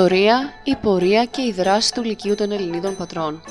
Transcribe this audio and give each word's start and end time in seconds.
Η 0.00 0.02
ιστορία, 0.02 0.52
η 0.64 0.76
πορεία 0.76 1.24
και 1.24 1.42
η 1.42 1.52
δράση 1.52 1.94
του 1.94 2.02
Λυκείου 2.02 2.34
των 2.34 2.52
Ελληνίδων 2.52 2.96
πατρών. 2.96 3.42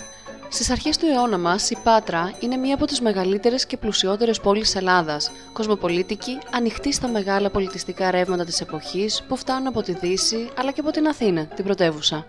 Στις 0.49 0.69
αρχές 0.69 0.97
του 0.97 1.05
αιώνα 1.05 1.37
μας, 1.37 1.69
η 1.69 1.77
Πάτρα 1.83 2.33
είναι 2.39 2.55
μία 2.55 2.75
από 2.75 2.85
τις 2.85 3.01
μεγαλύτερες 3.01 3.65
και 3.65 3.77
πλουσιότερες 3.77 4.39
πόλεις 4.39 4.75
Ελλάδας, 4.75 5.31
κοσμοπολίτικη, 5.53 6.37
ανοιχτή 6.51 6.93
στα 6.93 7.07
μεγάλα 7.07 7.49
πολιτιστικά 7.49 8.11
ρεύματα 8.11 8.45
της 8.45 8.61
εποχής 8.61 9.23
που 9.27 9.35
φτάνουν 9.35 9.67
από 9.67 9.81
τη 9.81 9.93
Δύση 9.93 10.49
αλλά 10.57 10.71
και 10.71 10.79
από 10.79 10.91
την 10.91 11.07
Αθήνα, 11.07 11.45
την 11.45 11.65
πρωτεύουσα. 11.65 12.25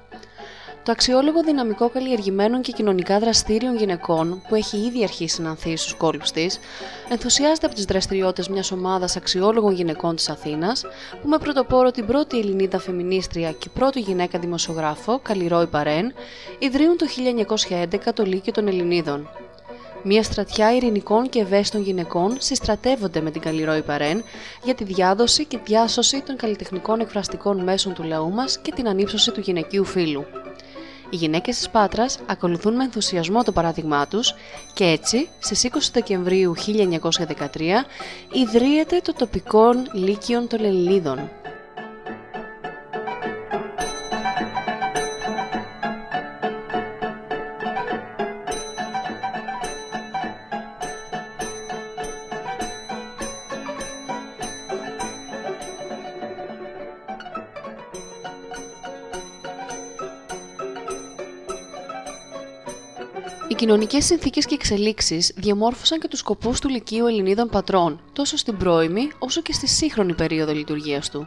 Το 0.83 0.93
αξιόλογο 0.93 1.43
δυναμικό 1.43 1.89
καλλιεργημένων 1.89 2.61
και 2.63 2.73
κοινωνικά 2.73 3.19
δραστήριων 3.19 3.77
γυναικών, 3.77 4.43
που 4.49 4.55
έχει 4.55 4.77
ήδη 4.77 5.03
αρχίσει 5.03 5.43
να 5.43 5.51
ανθίσει 5.51 5.77
στους 5.77 5.95
κόλπου 5.95 6.25
της, 6.33 6.59
ενθουσιάζεται 7.09 7.67
από 7.67 7.75
τις 7.75 7.85
δραστηριότητες 7.85 8.49
μιας 8.49 8.73
ομάδας 8.73 9.17
αξιόλογων 9.17 9.73
γυναικών 9.73 10.17
της 10.17 10.29
Αθήνας, 10.29 10.85
που 11.23 11.29
με 11.29 11.39
πρωτοπόρο 11.39 11.91
την 11.91 12.07
πρώτη 12.07 12.39
Ελληνίδα 12.39 12.79
φεμινίστρια 12.79 13.53
και 13.53 13.69
πρώτη 13.69 14.01
γυναίκα 14.01 14.39
δημοσιογράφο, 14.39 15.19
Καλλιρόη 15.19 15.67
Παρέν, 15.67 16.13
ιδρύουν 16.59 16.97
το 16.97 17.07
1911 17.07 18.13
το 18.15 18.25
Λύκειο 18.25 18.53
των 18.53 18.69
Ελληνίδων. 18.69 19.29
Μια 20.03 20.23
στρατιά 20.23 20.75
ειρηνικών 20.75 21.29
και 21.29 21.41
ευαίσθητων 21.41 21.83
γυναικών 21.83 22.37
συστρατεύονται 22.39 23.21
με 23.21 23.31
την 23.31 23.41
Καλλιρόη 23.41 23.83
Παρέν 23.83 24.23
για 24.63 24.75
τη 24.75 24.85
διάδοση 24.85 25.45
και 25.45 25.59
διάσωση 25.65 26.23
των 26.23 26.37
καλλιτεχνικών 26.37 27.01
εκφραστικών 27.01 27.63
μέσων 27.63 27.95
του 27.95 28.03
λαού 28.03 28.31
μας 28.31 28.59
και 28.59 28.73
την 28.73 28.89
ανύψωση 28.89 29.31
του 29.31 29.41
γυναικείου 29.41 29.85
φύλου. 29.85 30.27
Οι 31.11 31.17
γυναίκες 31.17 31.57
της 31.57 31.71
Πάτρας 31.71 32.19
ακολουθούν 32.27 32.75
με 32.75 32.85
ενθουσιασμό 32.85 33.43
το 33.43 33.53
παράδειγμά 33.53 34.07
τους 34.07 34.35
και 34.73 34.85
έτσι 34.85 35.29
στις 35.39 35.69
20 35.73 35.77
Δεκεμβρίου 35.93 36.55
1913 36.57 37.85
ιδρύεται 38.33 39.01
το 39.05 39.13
τοπικό 39.13 39.73
Λύκειο 39.93 40.47
των 40.47 40.65
Ελληνίδων. 40.65 41.40
Οι 63.71 63.73
κοινωνικές 63.73 64.05
συνθήκες 64.05 64.47
και 64.47 64.55
εξελίξεις 64.55 65.33
διαμόρφωσαν 65.37 66.01
και 66.01 66.09
τους 66.09 66.19
σκοπούς 66.19 66.61
του 66.61 66.69
Λυκείου 66.69 67.07
Ελληνίδων 67.07 67.49
πατρών, 67.49 68.01
τόσο 68.13 68.37
στην 68.37 68.57
πρώιμη 68.57 69.11
όσο 69.19 69.43
και 69.43 69.53
στη 69.53 69.67
σύγχρονη 69.67 70.15
περίοδο 70.15 70.53
λειτουργίας 70.53 71.11
του. 71.11 71.27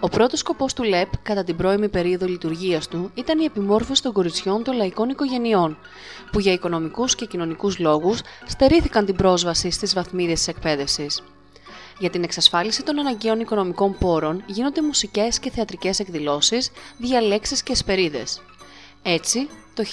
Ο 0.00 0.08
πρώτος 0.08 0.38
σκοπός 0.38 0.72
του 0.74 0.82
ΛΕΠ 0.82 1.16
κατά 1.22 1.44
την 1.44 1.56
πρώιμη 1.56 1.88
περίοδο 1.88 2.26
λειτουργίας 2.26 2.88
του 2.88 3.10
ήταν 3.14 3.40
η 3.40 3.44
επιμόρφωση 3.44 4.02
των 4.02 4.12
κοριτσιών 4.12 4.64
των 4.64 4.76
λαϊκών 4.76 5.08
οικογενειών, 5.08 5.78
που 6.32 6.40
για 6.40 6.52
οικονομικούς 6.52 7.14
και 7.14 7.26
κοινωνικούς 7.26 7.78
λόγους 7.78 8.20
στερήθηκαν 8.46 9.04
την 9.04 9.16
πρόσβαση 9.16 9.70
στις 9.70 9.94
βαθμίδες 9.94 10.38
της 10.38 10.48
εκπαίδευσης. 10.48 11.22
Για 11.98 12.10
την 12.10 12.22
εξασφάλιση 12.22 12.82
των 12.82 12.98
αναγκαίων 12.98 13.40
οικονομικών 13.40 13.96
πόρων 13.98 14.42
γίνονται 14.46 14.82
μουσικές 14.82 15.38
και 15.38 15.50
θεατρικές 15.50 15.98
εκδηλώσεις, 15.98 16.70
διαλέξεις 16.98 17.62
και 17.62 17.72
εσπερίδες. 17.72 18.40
Έτσι, 19.02 19.48
το 19.74 19.84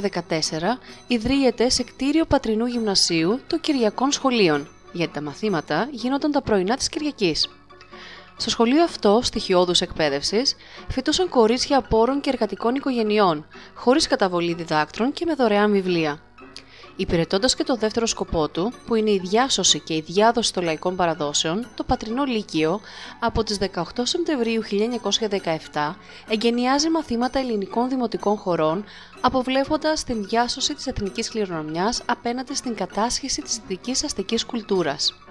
1914 0.00 0.78
ιδρύεται 1.06 1.68
σε 1.68 1.82
κτίριο 1.82 2.24
Πατρινού 2.24 2.66
Γυμνασίου 2.66 3.40
το 3.46 3.58
Κυριακών 3.58 4.12
Σχολείων, 4.12 4.68
γιατί 4.92 5.12
τα 5.12 5.20
μαθήματα 5.20 5.88
γίνονταν 5.90 6.30
τα 6.30 6.42
πρωινά 6.42 6.76
της 6.76 6.88
Κυριακής. 6.88 7.48
Στο 8.36 8.50
σχολείο 8.50 8.82
αυτό, 8.82 9.20
στοιχειώδους 9.22 9.80
εκπαίδευσης, 9.80 10.56
φοιτούσαν 10.88 11.28
κορίτσια 11.28 11.78
απόρων 11.78 12.20
και 12.20 12.30
εργατικών 12.30 12.74
οικογενειών, 12.74 13.46
χωρίς 13.74 14.06
καταβολή 14.06 14.54
διδάκτρων 14.54 15.12
και 15.12 15.24
με 15.24 15.34
δωρεάν 15.34 15.72
βιβλία. 15.72 16.25
Υπηρετώντας 16.96 17.54
και 17.54 17.64
το 17.64 17.76
δεύτερο 17.76 18.06
σκοπό 18.06 18.48
του, 18.48 18.72
που 18.86 18.94
είναι 18.94 19.10
η 19.10 19.18
διάσωση 19.18 19.80
και 19.80 19.94
η 19.94 20.00
διάδοση 20.00 20.52
των 20.52 20.64
λαϊκών 20.64 20.96
παραδόσεων, 20.96 21.66
το 21.74 21.84
Πατρινό 21.84 22.24
Λύκειο 22.24 22.80
από 23.20 23.42
τις 23.42 23.58
18 23.74 23.82
Σεπτεμβρίου 24.02 24.62
1917 25.72 25.94
εγκαινιάζει 26.28 26.90
μαθήματα 26.90 27.38
ελληνικών 27.38 27.88
δημοτικών 27.88 28.36
χωρών, 28.36 28.84
αποβλέποντας 29.20 30.04
την 30.04 30.24
διάσωση 30.24 30.74
της 30.74 30.86
εθνικής 30.86 31.28
κληρονομιάς 31.28 32.02
απέναντι 32.06 32.54
στην 32.54 32.74
κατάσχεση 32.74 33.42
της 33.42 33.56
δυτικής 33.56 34.04
αστικής 34.04 34.44
κουλτούρας. 34.44 35.25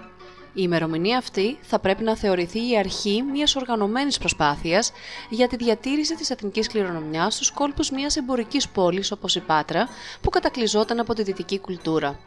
Η 0.58 0.62
ημερομηνία 0.62 1.18
αυτή 1.18 1.58
θα 1.62 1.78
πρέπει 1.78 2.02
να 2.02 2.16
θεωρηθεί 2.16 2.70
η 2.70 2.78
αρχή 2.78 3.22
μιας 3.32 3.56
οργανωμένης 3.56 4.18
προσπάθειας 4.18 4.92
για 5.28 5.48
τη 5.48 5.56
διατήρηση 5.56 6.14
της 6.14 6.30
εθνικής 6.30 6.68
κληρονομιάς 6.68 7.34
στους 7.34 7.50
κόλπους 7.50 7.90
μιας 7.90 8.16
εμπορικής 8.16 8.68
πόλης 8.68 9.10
όπως 9.12 9.34
η 9.34 9.40
Πάτρα 9.40 9.88
που 10.20 10.30
κατακλυζόταν 10.30 11.00
από 11.00 11.14
τη 11.14 11.22
δυτική 11.22 11.58
κουλτούρα. 11.58 12.18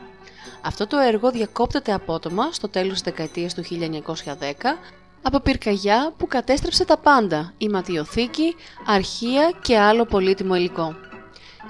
Αυτό 0.62 0.88
το 0.88 0.98
έργο 0.98 1.32
διακόπτεται 1.32 1.94
απότομα 1.94 2.52
στο 2.52 2.70
τέλος 2.70 2.94
της 2.94 3.02
δεκαετίας 3.02 3.54
του 3.54 3.64
1910 3.64 4.78
από 5.22 5.40
πυρκαγιά 5.40 6.14
που 6.18 6.28
κατέστρεψε 6.28 6.86
τα 6.86 6.98
πάντα, 6.98 7.54
η 7.58 7.70
ματιοθήκη, 7.70 8.56
αρχεία 8.86 9.54
και 9.62 9.78
άλλο 9.78 10.06
πολύτιμο 10.06 10.56
υλικό. 10.56 10.96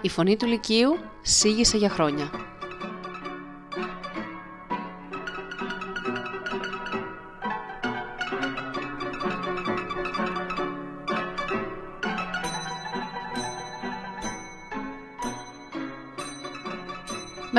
Η 0.01 0.09
φωνή 0.09 0.35
του 0.35 0.45
Λυκείου 0.45 0.97
σήγησε 1.21 1.77
για 1.77 1.89
χρόνια. 1.89 2.48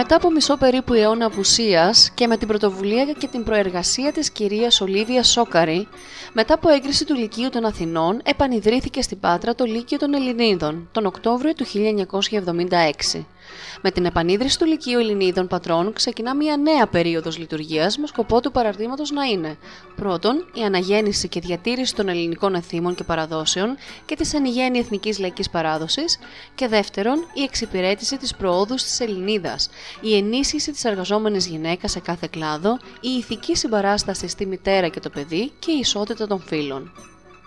Μετά 0.02 0.16
από 0.16 0.30
μισό 0.30 0.56
περίπου 0.56 0.94
αιώνα 0.94 1.26
απουσίας 1.26 2.10
και 2.14 2.26
με 2.26 2.36
την 2.36 2.48
πρωτοβουλία 2.48 3.04
και 3.04 3.26
την 3.26 3.44
προεργασία 3.44 4.12
της 4.12 4.30
κυρίας 4.30 4.80
Ολίβια 4.80 5.22
Σόκαρη, 5.22 5.88
μετά 6.32 6.54
από 6.54 6.68
έγκριση 6.68 7.04
του 7.04 7.14
Λυκείου 7.14 7.48
των 7.48 7.64
Αθηνών, 7.64 8.20
επανειδρύθηκε 8.24 9.02
στην 9.02 9.20
Πάτρα 9.20 9.54
το 9.54 9.64
Λύκειο 9.64 9.98
των 9.98 10.14
Ελληνίδων 10.14 10.88
τον 10.92 11.06
Οκτώβριο 11.06 11.52
του 11.52 11.66
1976. 13.14 13.24
Με 13.82 13.90
την 13.90 14.04
επανίδρυση 14.04 14.58
του 14.58 14.64
Λυκείου 14.64 14.98
Ελληνίδων 14.98 15.46
Πατρών 15.46 15.92
ξεκινά 15.92 16.36
μια 16.36 16.56
νέα 16.56 16.86
περίοδος 16.86 17.38
λειτουργίας 17.38 17.98
με 17.98 18.06
σκοπό 18.06 18.40
του 18.40 18.50
παραδείγματος 18.50 19.10
να 19.10 19.24
είναι 19.24 19.56
πρώτον 19.96 20.46
η 20.54 20.62
αναγέννηση 20.62 21.28
και 21.28 21.40
διατήρηση 21.40 21.94
των 21.94 22.08
ελληνικών 22.08 22.54
εθήμων 22.54 22.94
και 22.94 23.04
παραδόσεων 23.04 23.76
και 24.06 24.16
της 24.16 24.34
εν 24.34 24.44
γέννη 24.44 24.78
εθνικής 24.78 25.18
λαϊκής 25.18 25.50
παράδοσης 25.50 26.18
και 26.54 26.68
δεύτερον 26.68 27.18
η 27.34 27.42
εξυπηρέτηση 27.42 28.16
της 28.16 28.34
προόδους 28.34 28.82
της 28.82 29.00
Ελληνίδας, 29.00 29.70
η 30.00 30.16
ενίσχυση 30.16 30.72
της 30.72 30.84
εργαζόμενης 30.84 31.46
γυναίκας 31.46 31.90
σε 31.90 32.00
κάθε 32.00 32.28
κλάδο, 32.30 32.78
η 33.00 33.08
ηθική 33.08 33.56
συμπαράσταση 33.56 34.28
στη 34.28 34.46
μητέρα 34.46 34.88
και 34.88 35.00
το 35.00 35.10
παιδί 35.10 35.52
και 35.58 35.70
η 35.70 35.78
ισότητα 35.78 36.26
των 36.26 36.40
φύλων. 36.40 36.92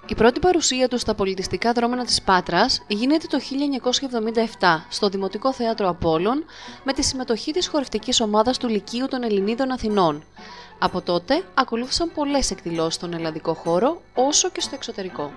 Η 0.07 0.15
πρώτη 0.15 0.39
παρουσία 0.39 0.87
του 0.87 0.97
στα 0.97 1.13
πολιτιστικά 1.13 1.71
δρόμενα 1.71 2.05
της 2.05 2.21
Πάτρας 2.21 2.81
γίνεται 2.87 3.27
το 3.27 3.39
1977 4.59 4.81
στο 4.89 5.09
Δημοτικό 5.09 5.53
Θέατρο 5.53 5.89
Απόλλων 5.89 6.45
με 6.83 6.93
τη 6.93 7.03
συμμετοχή 7.03 7.51
της 7.51 7.67
χορευτικής 7.67 8.21
ομάδας 8.21 8.57
του 8.57 8.67
Λυκείου 8.67 9.07
των 9.07 9.23
Ελληνίδων 9.23 9.71
Αθηνών. 9.71 10.23
Από 10.79 11.01
τότε 11.01 11.43
ακολούθησαν 11.53 12.11
πολλές 12.13 12.51
εκδηλώσεις 12.51 12.93
στον 12.93 13.13
ελλαδικό 13.13 13.53
χώρο 13.53 14.01
όσο 14.13 14.49
και 14.49 14.61
στο 14.61 14.75
εξωτερικό. 14.75 15.31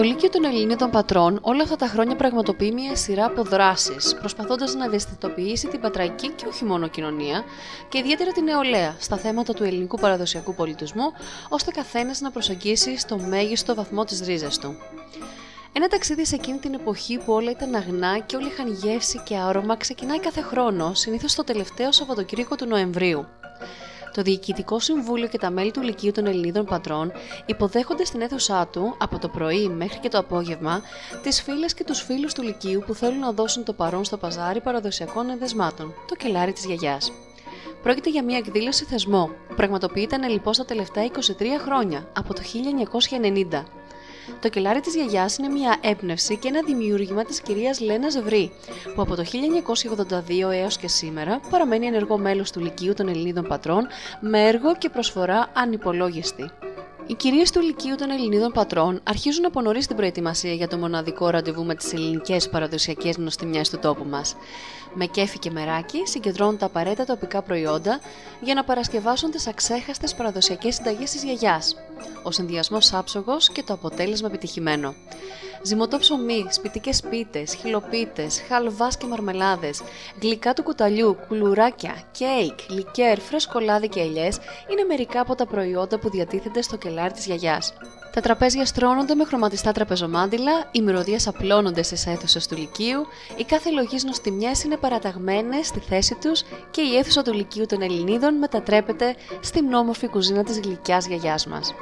Το 0.00 0.06
Λύκειο 0.06 0.28
των 0.28 0.44
Ελληνίδων 0.44 0.90
Πατρών 0.90 1.38
όλα 1.42 1.62
αυτά 1.62 1.76
τα 1.76 1.86
χρόνια 1.86 2.16
πραγματοποιεί 2.16 2.70
μια 2.74 2.96
σειρά 2.96 3.24
από 3.24 3.42
δράσεις, 3.42 4.16
προσπαθώντας 4.20 4.74
να 4.74 4.84
ευαισθητοποιήσει 4.84 5.68
την 5.68 5.80
πατραϊκή 5.80 6.28
και 6.28 6.44
όχι 6.48 6.64
μόνο 6.64 6.88
κοινωνία, 6.88 7.44
και 7.88 7.98
ιδιαίτερα 7.98 8.32
την 8.32 8.44
νεολαία, 8.44 8.96
στα 8.98 9.16
θέματα 9.16 9.52
του 9.52 9.64
ελληνικού 9.64 9.98
παραδοσιακού 9.98 10.54
πολιτισμού, 10.54 11.04
ώστε 11.48 11.70
καθένας 11.70 12.20
να 12.20 12.30
προσεγγίσει 12.30 12.98
στο 12.98 13.18
μέγιστο 13.18 13.74
βαθμό 13.74 14.04
τις 14.04 14.20
ρίζες 14.20 14.58
του. 14.58 14.76
Ένα 15.72 15.88
ταξίδι 15.88 16.26
σε 16.26 16.34
εκείνη 16.34 16.58
την 16.58 16.74
εποχή 16.74 17.18
που 17.18 17.32
όλα 17.32 17.50
ήταν 17.50 17.74
αγνά 17.74 18.18
και 18.18 18.36
όλοι 18.36 18.46
είχαν 18.46 18.72
γεύση 18.72 19.22
και 19.24 19.36
άρωμα 19.36 19.76
ξεκινάει 19.76 20.20
κάθε 20.20 20.40
χρόνο, 20.40 20.94
συνήθως 20.94 21.34
το 21.34 21.44
τελευταίο 21.44 21.92
Σαββατοκύριακο 21.92 22.54
του 22.54 22.66
Νοεμβρίου. 22.66 23.26
Το 24.14 24.22
Διοικητικό 24.22 24.78
Συμβούλιο 24.78 25.28
και 25.28 25.38
τα 25.38 25.50
μέλη 25.50 25.70
του 25.70 25.82
Λυκείου 25.82 26.12
των 26.12 26.26
Ελληνίδων 26.26 26.64
Πατρών 26.64 27.12
υποδέχονται 27.46 28.04
στην 28.04 28.20
αίθουσά 28.20 28.66
του, 28.66 28.94
από 28.98 29.18
το 29.18 29.28
πρωί 29.28 29.68
μέχρι 29.68 29.98
και 29.98 30.08
το 30.08 30.18
απόγευμα, 30.18 30.82
τις 31.22 31.42
φίλες 31.42 31.74
και 31.74 31.84
τους 31.84 32.02
φίλους 32.02 32.34
του 32.34 32.42
Λυκείου 32.42 32.82
που 32.86 32.94
θέλουν 32.94 33.18
να 33.18 33.32
δώσουν 33.32 33.64
το 33.64 33.72
παρόν 33.72 34.04
στο 34.04 34.16
παζάρι 34.16 34.60
παραδοσιακών 34.60 35.30
ενδεσμάτων, 35.30 35.94
το 36.08 36.14
κελάρι 36.14 36.52
της 36.52 36.64
γιαγιάς. 36.64 37.12
Πρόκειται 37.82 38.10
για 38.10 38.24
μια 38.24 38.36
εκδήλωση 38.36 38.84
θεσμό 38.84 39.30
που 39.48 39.54
πραγματοποιείται 39.54 40.28
λοιπόν 40.28 40.54
στα 40.54 40.64
τελευταία 40.64 41.10
23 41.14 41.44
χρόνια, 41.64 42.08
από 42.16 42.34
το 42.34 42.42
1990. 43.20 43.79
Το 44.40 44.48
κελάρι 44.48 44.80
της 44.80 44.94
γιαγιάς 44.94 45.36
είναι 45.36 45.48
μια 45.48 45.76
έμπνευση 45.80 46.36
και 46.36 46.48
ένα 46.48 46.62
δημιούργημα 46.62 47.24
της 47.24 47.40
κυρίας 47.40 47.80
Λένας 47.80 48.20
Βρύ, 48.20 48.52
που 48.94 49.02
από 49.02 49.14
το 49.16 49.24
1982 49.24 50.50
έως 50.52 50.76
και 50.76 50.88
σήμερα 50.88 51.40
παραμένει 51.50 51.86
ενεργό 51.86 52.18
μέλος 52.18 52.50
του 52.50 52.60
Λυκείου 52.60 52.94
των 52.94 53.08
Ελληνίδων 53.08 53.44
Πατρών 53.44 53.86
με 54.20 54.48
έργο 54.48 54.76
και 54.76 54.88
προσφορά 54.88 55.50
ανυπολόγιστη. 55.54 56.50
Οι 57.10 57.14
κυρίες 57.14 57.50
του 57.50 57.60
Λυκείου 57.60 57.94
των 57.94 58.10
Ελληνίδων 58.10 58.52
Πατρών 58.52 59.00
αρχίζουν 59.02 59.44
από 59.44 59.60
νωρίς 59.60 59.86
την 59.86 59.96
προετοιμασία 59.96 60.52
για 60.52 60.68
το 60.68 60.76
μοναδικό 60.76 61.28
ραντεβού 61.28 61.64
με 61.64 61.74
τις 61.74 61.92
ελληνικές 61.92 62.48
παραδοσιακές 62.48 63.16
νοστιμιές 63.16 63.70
του 63.70 63.78
τόπου 63.78 64.04
μας. 64.04 64.36
Με 64.94 65.06
κέφι 65.06 65.38
και 65.38 65.50
μεράκι 65.50 66.02
συγκεντρώνουν 66.06 66.58
τα 66.58 66.66
απαραίτητα 66.66 67.04
τοπικά 67.04 67.42
προϊόντα 67.42 68.00
για 68.40 68.54
να 68.54 68.64
παρασκευάσουν 68.64 69.30
τις 69.30 69.46
αξέχαστες 69.46 70.14
παραδοσιακές 70.14 70.74
συνταγές 70.74 71.10
της 71.10 71.24
γιαγιάς. 71.24 71.76
Ο 72.22 72.30
συνδυασμός 72.30 72.92
άψογος 72.92 73.50
και 73.50 73.62
το 73.62 73.72
αποτέλεσμα 73.72 74.28
επιτυχημένο. 74.28 74.94
Ζυμωτό 75.62 75.98
ψωμί, 75.98 76.46
σπιτικές 76.48 77.02
πίτες, 77.10 77.54
χιλοπίτες, 77.54 78.42
χαλβάς 78.48 78.96
και 78.96 79.06
μαρμελάδες, 79.06 79.82
γλυκά 80.22 80.52
του 80.52 80.62
κουταλιού, 80.62 81.16
κουλουράκια, 81.28 82.02
κέικ, 82.10 82.70
λικέρ, 82.70 83.20
φρέσκο 83.20 83.60
λάδι 83.60 83.88
και 83.88 84.00
ελιές 84.00 84.38
είναι 84.70 84.84
μερικά 84.84 85.20
από 85.20 85.34
τα 85.34 85.46
προϊόντα 85.46 85.98
που 85.98 86.10
διατίθενται 86.10 86.62
στο 86.62 86.76
κελάρι 86.76 87.12
της 87.12 87.26
γιαγιάς. 87.26 87.72
Τα 88.12 88.20
τραπέζια 88.20 88.66
στρώνονται 88.66 89.14
με 89.14 89.24
χρωματιστά 89.24 89.72
τραπεζομάντιλα, 89.72 90.52
οι 90.72 90.80
μυρωδιές 90.80 91.26
απλώνονται 91.26 91.82
στι 91.82 92.10
αίθουσες 92.10 92.46
του 92.46 92.56
Λυκείου, 92.56 93.06
οι 93.36 93.44
κάθε 93.44 93.70
λογής 93.70 94.04
νοστιμιές 94.04 94.62
είναι 94.62 94.76
παραταγμένες 94.76 95.66
στη 95.66 95.80
θέση 95.80 96.14
τους 96.14 96.42
και 96.70 96.80
η 96.80 96.96
αίθουσα 96.96 97.22
του 97.22 97.32
Λυκείου 97.32 97.66
των 97.66 97.82
Ελληνίδων 97.82 98.34
μετατρέπεται 98.34 99.14
στην 99.40 99.72
όμορφη 99.72 100.08
κουζίνα 100.08 100.44
της 100.44 100.60
γλυκιάς 100.60 101.06
γιαγιάς 101.06 101.46
μας. 101.46 101.74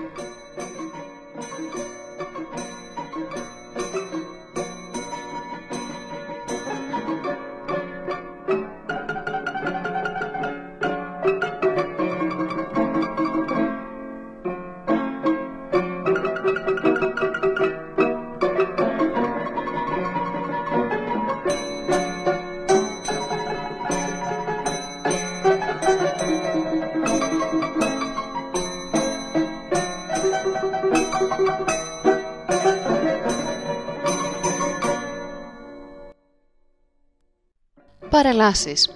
Παρελάσεις. 38.23 38.91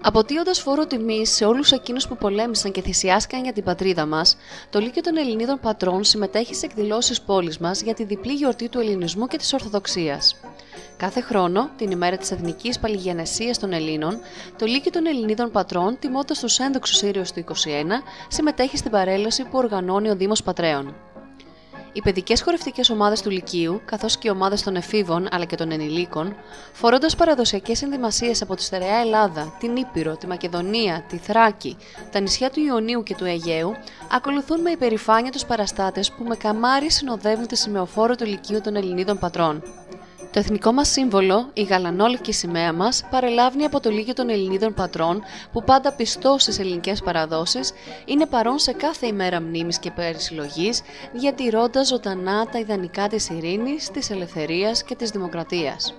Αποτείοντας 0.00 0.60
φόρο 0.60 0.86
τιμής 0.86 1.30
σε 1.30 1.44
όλους 1.44 1.72
εκείνους 1.72 2.08
που 2.08 2.16
πολέμησαν 2.16 2.72
και 2.72 2.80
θυσιάστηκαν 2.82 3.42
για 3.42 3.52
την 3.52 3.64
πατρίδα 3.64 4.06
μας, 4.06 4.36
το 4.70 4.78
Λύκειο 4.78 5.02
των 5.02 5.16
Ελληνίδων 5.16 5.60
Πατρών 5.60 6.04
συμμετέχει 6.04 6.54
σε 6.54 6.66
εκδηλώσεις 6.66 7.20
πόλης 7.20 7.58
μας 7.58 7.82
για 7.82 7.94
τη 7.94 8.04
διπλή 8.04 8.32
γιορτή 8.32 8.68
του 8.68 8.78
Ελληνισμού 8.78 9.26
και 9.26 9.36
της 9.36 9.52
Ορθοδοξίας. 9.52 10.36
Κάθε 10.96 11.20
χρόνο, 11.20 11.70
την 11.76 11.90
ημέρα 11.90 12.16
της 12.16 12.30
Εθνικής 12.30 12.78
Παλιγενεσίας 12.78 13.58
των 13.58 13.72
Ελλήνων, 13.72 14.18
το 14.58 14.66
Λύκειο 14.66 14.90
των 14.90 15.06
Ελληνίδων 15.06 15.50
Πατρών, 15.50 15.98
τιμώντας 15.98 16.38
τους 16.38 16.58
ένδοξους 16.58 17.02
ήρωε 17.02 17.24
του 17.34 17.38
21, 17.38 18.02
συμμετέχει 18.28 18.76
στην 18.76 18.90
παρέλαση 18.90 19.42
που 19.42 19.58
οργανώνει 19.58 20.10
ο 20.10 20.16
Δήμος 20.16 20.42
Πατρέων. 20.42 20.94
Οι 21.92 22.00
παιδικές 22.02 22.42
χορευτικές 22.42 22.90
ομάδες 22.90 23.22
του 23.22 23.30
Λυκείου, 23.30 23.80
καθώς 23.84 24.18
και 24.18 24.28
οι 24.28 24.30
ομάδες 24.30 24.62
των 24.62 24.76
εφήβων 24.76 25.28
αλλά 25.30 25.44
και 25.44 25.56
των 25.56 25.70
ενηλίκων, 25.70 26.36
φορώντας 26.72 27.16
παραδοσιακές 27.16 27.82
ενδυμασίε 27.82 28.32
από 28.42 28.54
τη 28.54 28.62
στερεά 28.62 28.96
Ελλάδα, 28.96 29.56
την 29.58 29.76
Ήπειρο, 29.76 30.16
τη 30.16 30.26
Μακεδονία, 30.26 31.04
τη 31.08 31.16
Θράκη, 31.16 31.76
τα 32.10 32.20
νησιά 32.20 32.50
του 32.50 32.60
Ιωνίου 32.60 33.02
και 33.02 33.14
του 33.14 33.24
Αιγαίου, 33.24 33.72
ακολουθούν 34.12 34.60
με 34.60 34.70
υπερηφάνεια 34.70 35.30
τους 35.30 35.44
παραστάτες 35.44 36.10
που 36.10 36.24
με 36.24 36.36
καμάρι 36.36 36.90
συνοδεύουν 36.90 37.46
τη 37.46 37.56
σημεοφόρο 37.56 38.14
του 38.14 38.24
Λυκείου 38.24 38.60
των 38.60 38.76
Ελληνίδων 38.76 39.18
πατρών. 39.18 39.62
Το 40.32 40.38
εθνικό 40.38 40.72
μας 40.72 40.88
σύμβολο, 40.88 41.50
η 41.52 41.62
γαλανόλευκη 41.62 42.32
σημαία 42.32 42.72
μας, 42.72 43.04
παρελάβει 43.10 43.64
από 43.64 43.80
το 43.80 43.90
Λίγιο 43.90 44.12
των 44.12 44.28
Ελληνίδων 44.28 44.74
πατρών, 44.74 45.22
που 45.52 45.64
πάντα 45.64 45.92
πιστό 45.92 46.36
στις 46.38 46.58
ελληνικές 46.58 47.02
παραδόσεις, 47.02 47.72
είναι 48.04 48.26
παρόν 48.26 48.58
σε 48.58 48.72
κάθε 48.72 49.06
ημέρα 49.06 49.40
μνήμης 49.40 49.78
και 49.78 49.90
περισυλλογής, 49.90 50.82
διατηρώντας 51.12 51.88
ζωντανά 51.88 52.46
τα 52.46 52.58
ιδανικά 52.58 53.08
της 53.08 53.28
ειρήνης, 53.28 53.90
της 53.90 54.10
ελευθερίας 54.10 54.82
και 54.82 54.94
της 54.94 55.10
δημοκρατίας. 55.10 55.94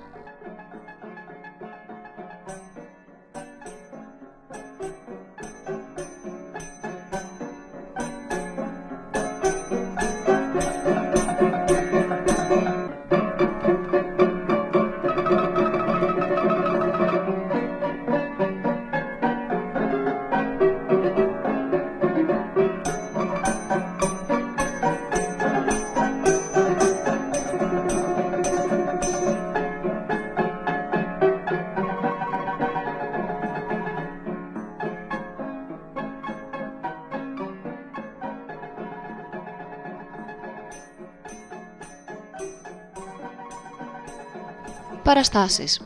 Παραστάσεις 45.22 45.82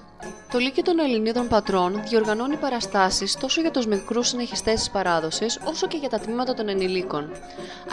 το 0.51 0.57
Λύκειο 0.57 0.83
των 0.83 0.99
Ελληνίδων 0.99 1.47
Πατρών 1.47 2.01
διοργανώνει 2.09 2.55
παραστάσεις 2.55 3.35
τόσο 3.35 3.61
για 3.61 3.71
τους 3.71 3.85
μικρούς 3.85 4.27
συνεχιστές 4.27 4.79
της 4.79 4.89
παράδοσης, 4.89 5.59
όσο 5.63 5.87
και 5.87 5.97
για 5.97 6.09
τα 6.09 6.19
τμήματα 6.19 6.53
των 6.53 6.69
ενηλίκων. 6.69 7.29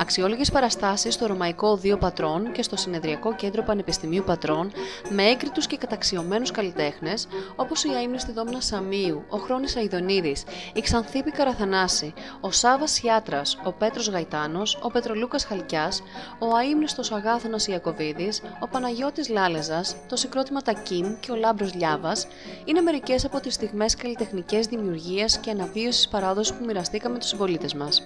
Αξιόλογες 0.02 0.50
παραστάσεις 0.50 1.14
στο 1.14 1.26
Ρωμαϊκό 1.26 1.68
Οδείο 1.68 1.96
Πατρών 1.96 2.52
και 2.52 2.62
στο 2.62 2.76
Συνεδριακό 2.76 3.34
Κέντρο 3.34 3.62
Πανεπιστημίου 3.62 4.22
Πατρών, 4.26 4.72
με 5.08 5.22
έγκριτου 5.22 5.60
και 5.60 5.76
καταξιωμένους 5.76 6.50
καλλιτέχνες, 6.50 7.26
όπως 7.56 7.84
η 7.84 7.88
αίμνηστη 8.02 8.32
Δόμνα 8.32 8.60
Σαμίου, 8.60 9.24
ο 9.28 9.36
Χρόνης 9.38 9.76
Αϊδονίδης, 9.76 10.44
η 10.74 10.80
Ξανθήπη 10.80 11.30
Καραθανάση, 11.30 12.14
ο 12.40 12.50
Σάβας 12.50 13.02
Ιάτρας, 13.02 13.58
ο 13.64 13.72
Πέτρος 13.72 14.08
Γαϊτάνος, 14.08 14.78
ο 14.82 14.90
Πετρολούκας 14.90 15.44
Χαλκιάς, 15.44 16.02
ο 16.38 16.46
αίμνηστος 16.70 17.12
Αγάθονα 17.12 17.58
Ιακοβίδης, 17.66 18.42
ο 18.60 18.68
Παναγιώτης 18.68 19.28
Λάλεζας, 19.28 19.96
το 20.08 20.16
συγκρότημα 20.16 20.62
Τακίμ 20.62 21.14
και 21.20 21.32
ο 21.32 21.36
Λάμπρος 21.36 21.74
Λιάβας, 21.74 22.26
είναι 22.64 22.80
μερικές 22.80 23.24
από 23.24 23.40
τις 23.40 23.54
στιγμές 23.54 23.94
καλλιτεχνικές 23.94 24.66
δημιουργίας 24.66 25.38
και 25.38 25.50
αναβίωσης 25.50 26.08
παράδοσης 26.08 26.54
που 26.54 26.64
μοιραστήκαμε 26.64 27.18
τους 27.18 27.28
συμπολίτες 27.28 27.74
μας. 27.74 28.02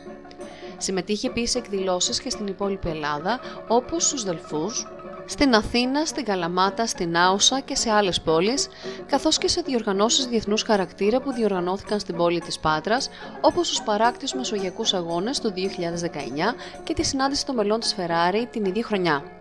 Συμμετείχε 0.78 1.26
επίσης 1.26 1.50
σε 1.50 1.58
εκδηλώσεις 1.58 2.20
και 2.20 2.30
στην 2.30 2.46
υπόλοιπη 2.46 2.88
Ελλάδα, 2.88 3.40
όπως 3.68 4.06
στους 4.06 4.22
Δελφούς, 4.22 4.86
στην 5.26 5.54
Αθήνα, 5.54 6.04
στην 6.04 6.24
Καλαμάτα, 6.24 6.86
στην 6.86 7.16
Άουσα 7.16 7.60
και 7.60 7.74
σε 7.74 7.90
άλλες 7.90 8.20
πόλεις, 8.20 8.68
καθώς 9.06 9.38
και 9.38 9.48
σε 9.48 9.60
διοργανώσεις 9.60 10.26
διεθνούς 10.26 10.62
χαρακτήρα 10.62 11.20
που 11.20 11.32
διοργανώθηκαν 11.32 12.00
στην 12.00 12.16
πόλη 12.16 12.40
της 12.40 12.58
Πάτρας, 12.58 13.08
όπως 13.40 13.70
του 13.70 13.84
παράκτιους 13.84 14.34
Μεσογειακούς 14.34 14.94
Αγώνες 14.94 15.40
του 15.40 15.52
2019 15.52 16.54
και 16.84 16.94
τη 16.94 17.04
συνάντηση 17.04 17.46
των 17.46 17.54
μελών 17.54 17.80
της 17.80 17.94
Ferrari 17.98 18.46
την 18.50 18.64
ίδια 18.64 18.82
χρονιά. 18.82 19.35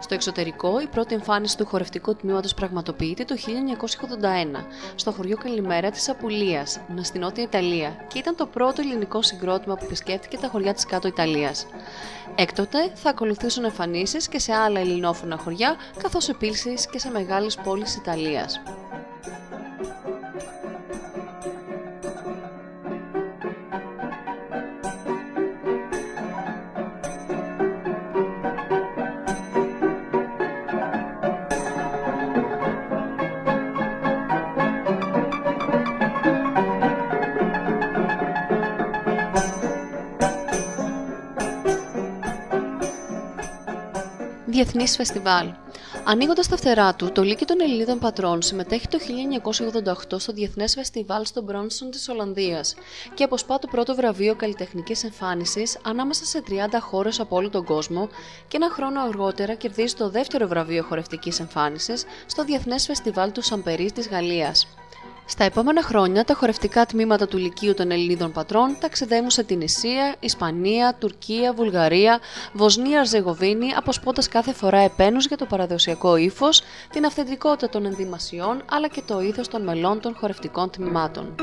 Στο 0.00 0.14
εξωτερικό, 0.14 0.80
η 0.80 0.86
πρώτη 0.86 1.14
εμφάνιση 1.14 1.56
του 1.56 1.66
χορευτικού 1.66 2.16
τμήματος 2.16 2.54
πραγματοποιείται 2.54 3.24
το 3.24 3.34
1981 4.58 4.64
στο 4.94 5.12
χωριό 5.12 5.36
Καλημέρα 5.36 5.90
της 5.90 6.08
Απουλίας, 6.08 6.80
στη 7.00 7.18
Νότια 7.18 7.42
Ιταλία, 7.42 8.04
και 8.08 8.18
ήταν 8.18 8.36
το 8.36 8.46
πρώτο 8.46 8.80
ελληνικό 8.80 9.22
συγκρότημα 9.22 9.74
που 9.76 9.84
επισκέφθηκε 9.84 10.36
τα 10.36 10.48
χωριά 10.48 10.74
της 10.74 10.86
κάτω 10.86 11.08
Ιταλίας. 11.08 11.66
Έκτοτε 12.34 12.92
θα 12.94 13.10
ακολουθήσουν 13.10 13.64
εμφανίσεις 13.64 14.28
και 14.28 14.38
σε 14.38 14.52
άλλα 14.52 14.80
ελληνόφωνα 14.80 15.36
χωριά, 15.36 15.76
καθώς 16.02 16.28
επίσης 16.28 16.86
και 16.86 16.98
σε 16.98 17.10
μεγάλες 17.10 17.56
πόλεις 17.56 17.96
Ιταλίας. 17.96 18.60
Διεθνής 44.62 44.96
Φεστιβάλ. 44.96 45.46
Ανοίγοντας 46.04 46.48
τα 46.48 46.56
φτερά 46.56 46.94
του, 46.94 47.12
το 47.12 47.22
Λύκειο 47.22 47.46
των 47.46 47.60
Ελληνίδων 47.60 47.98
Πατρών 47.98 48.42
συμμετέχει 48.42 48.88
το 48.88 48.98
1988 50.10 50.18
στο 50.18 50.32
Διεθνές 50.32 50.74
Φεστιβάλ 50.74 51.24
στο 51.24 51.42
Μπρόνσον 51.42 51.90
της 51.90 52.08
Ολλανδίας 52.08 52.74
και 53.14 53.24
αποσπά 53.24 53.58
το 53.58 53.66
πρώτο 53.66 53.94
βραβείο 53.94 54.34
καλλιτεχνικής 54.34 55.04
εμφάνισης 55.04 55.78
ανάμεσα 55.82 56.24
σε 56.24 56.42
30 56.48 56.52
χώρες 56.80 57.20
από 57.20 57.36
όλο 57.36 57.50
τον 57.50 57.64
κόσμο 57.64 58.08
και 58.48 58.56
ένα 58.56 58.70
χρόνο 58.70 59.00
αργότερα 59.00 59.54
κερδίζει 59.54 59.94
το 59.94 60.10
δεύτερο 60.10 60.46
βραβείο 60.46 60.82
χορευτικής 60.82 61.40
εμφάνισης 61.40 62.04
στο 62.26 62.44
Διεθνές 62.44 62.86
Φεστιβάλ 62.86 63.32
του 63.32 63.42
Σαμπερίς 63.42 63.92
της 63.92 64.08
Γαλλίας. 64.08 64.66
Στα 65.30 65.44
επόμενα 65.44 65.82
χρόνια, 65.82 66.24
τα 66.24 66.34
χορευτικά 66.34 66.86
τμήματα 66.86 67.26
του 67.28 67.36
Λυκείου 67.36 67.74
των 67.74 67.90
Ελληνίδων 67.90 68.32
Πατρών 68.32 68.76
ταξιδεύουν 68.80 69.30
σε 69.30 69.42
την 69.42 69.60
Ισία, 69.60 70.14
Ισπανία, 70.20 70.94
Τουρκία, 70.98 71.52
Βουλγαρία, 71.52 72.20
Βοσνία, 72.52 73.00
Αρζεγοβίνη, 73.00 73.72
αποσπώντας 73.76 74.28
κάθε 74.28 74.52
φορά 74.52 74.78
επένους 74.78 75.26
για 75.26 75.36
το 75.36 75.46
παραδοσιακό 75.46 76.16
ύφος, 76.16 76.62
την 76.90 77.04
αυθεντικότητα 77.04 77.68
των 77.68 77.86
ενδυμασιών 77.86 78.62
αλλά 78.70 78.88
και 78.88 79.02
το 79.06 79.20
ήθο 79.20 79.42
των 79.50 79.62
μελών 79.62 80.00
των 80.00 80.14
χορευτικών 80.14 80.70
τμήματων. 80.70 81.34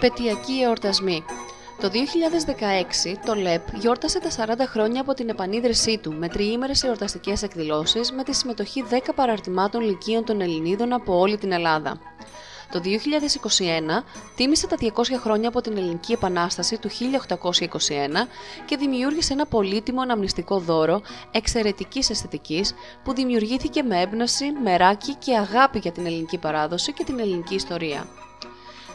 Επαιτειακοί 0.00 0.60
εορτασμοί. 0.60 1.24
Το 1.80 1.90
2016 1.90 3.16
το 3.26 3.34
ΛΕΠ 3.34 3.74
γιόρτασε 3.74 4.20
τα 4.20 4.28
40 4.46 4.66
χρόνια 4.68 5.00
από 5.00 5.14
την 5.14 5.28
επανίδρυσή 5.28 5.98
του 5.98 6.12
με 6.12 6.28
τριήμερες 6.28 6.82
εορταστικές 6.82 7.42
εκδηλώσεις 7.42 8.12
με 8.12 8.22
τη 8.22 8.34
συμμετοχή 8.34 8.84
10 8.90 8.96
παραρτημάτων 9.14 9.82
λυκείων 9.82 10.24
των 10.24 10.40
Ελληνίδων 10.40 10.92
από 10.92 11.18
όλη 11.18 11.38
την 11.38 11.52
Ελλάδα. 11.52 12.00
Το 12.70 12.80
2021 12.84 14.04
τίμησε 14.36 14.66
τα 14.66 14.76
200 14.80 14.90
χρόνια 15.20 15.48
από 15.48 15.60
την 15.60 15.76
Ελληνική 15.76 16.12
Επανάσταση 16.12 16.78
του 16.78 16.88
1821 16.88 16.94
και 18.64 18.76
δημιούργησε 18.76 19.32
ένα 19.32 19.46
πολύτιμο 19.46 20.00
αναμνηστικό 20.00 20.58
δώρο 20.58 21.00
εξαιρετικής 21.30 22.10
αισθητικής 22.10 22.74
που 23.04 23.14
δημιουργήθηκε 23.14 23.82
με 23.82 24.00
έμπνευση, 24.00 24.52
μεράκι 24.62 25.14
και 25.14 25.36
αγάπη 25.36 25.78
για 25.78 25.92
την 25.92 26.06
ελληνική 26.06 26.38
παράδοση 26.38 26.92
και 26.92 27.04
την 27.04 27.18
ελληνική 27.18 27.54
ιστορία. 27.54 28.27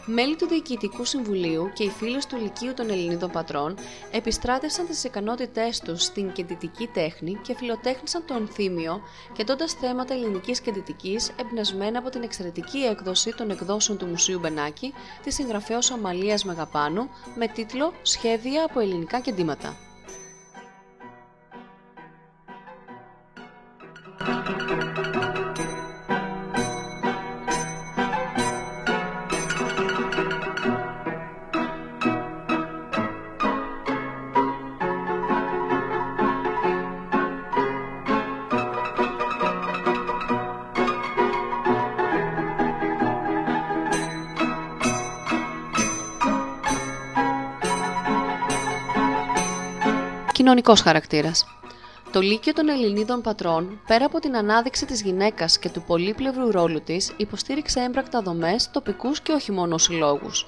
Μέλη 0.05 0.35
του 0.35 0.47
Διοικητικού 0.47 1.05
Συμβουλίου 1.05 1.71
και 1.73 1.83
οι 1.83 1.89
φίλες 1.89 2.25
του 2.25 2.37
Λυκείου 2.37 2.73
των 2.73 2.89
Ελληνίδων 2.89 3.31
Πατρών 3.31 3.75
επιστράτευσαν 4.11 4.87
τις 4.87 5.03
ικανότητές 5.03 5.79
τους 5.79 6.03
στην 6.03 6.31
κεντητική 6.31 6.87
τέχνη 6.87 7.37
και 7.41 7.55
φιλοτέχνησαν 7.55 8.23
το 8.25 8.33
ενθύμιο, 8.33 9.01
κοιτώντα 9.33 9.67
θέματα 9.67 10.13
ελληνικής 10.13 10.61
κεντητική 10.61 11.19
εμπνευσμένα 11.39 11.99
από 11.99 12.09
την 12.09 12.23
εξαιρετική 12.23 12.77
έκδοση 12.77 13.33
των 13.35 13.49
εκδόσεων 13.49 13.97
του 13.97 14.05
Μουσείου 14.05 14.39
Μπενάκη 14.39 14.93
της 15.23 15.35
συγγραφέα 15.35 15.79
Αμαλίας 15.93 16.43
Μεγαπάνου 16.43 17.09
με 17.35 17.47
τίτλο 17.47 17.93
Σχέδια 18.01 18.63
από 18.63 18.79
ελληνικά 18.79 19.19
κεντήματα. 19.19 19.77
Κοινωνικός 50.43 50.81
χαρακτήρας. 50.81 51.45
Το 52.13 52.21
Λύκειο 52.21 52.53
των 52.53 52.69
Ελληνίδων 52.69 53.21
Πατρών, 53.21 53.81
πέρα 53.87 54.05
από 54.05 54.19
την 54.19 54.35
ανάδειξη 54.37 54.85
της 54.85 55.01
γυναίκας 55.01 55.59
και 55.59 55.69
του 55.69 55.83
πολύπλευρου 55.87 56.51
ρόλου 56.51 56.81
της, 56.81 57.13
υποστήριξε 57.17 57.79
έμπρακτα 57.79 58.21
δομές, 58.21 58.71
τοπικούς 58.71 59.21
και 59.21 59.31
όχι 59.31 59.51
μόνο 59.51 59.77
συλλόγους. 59.77 60.47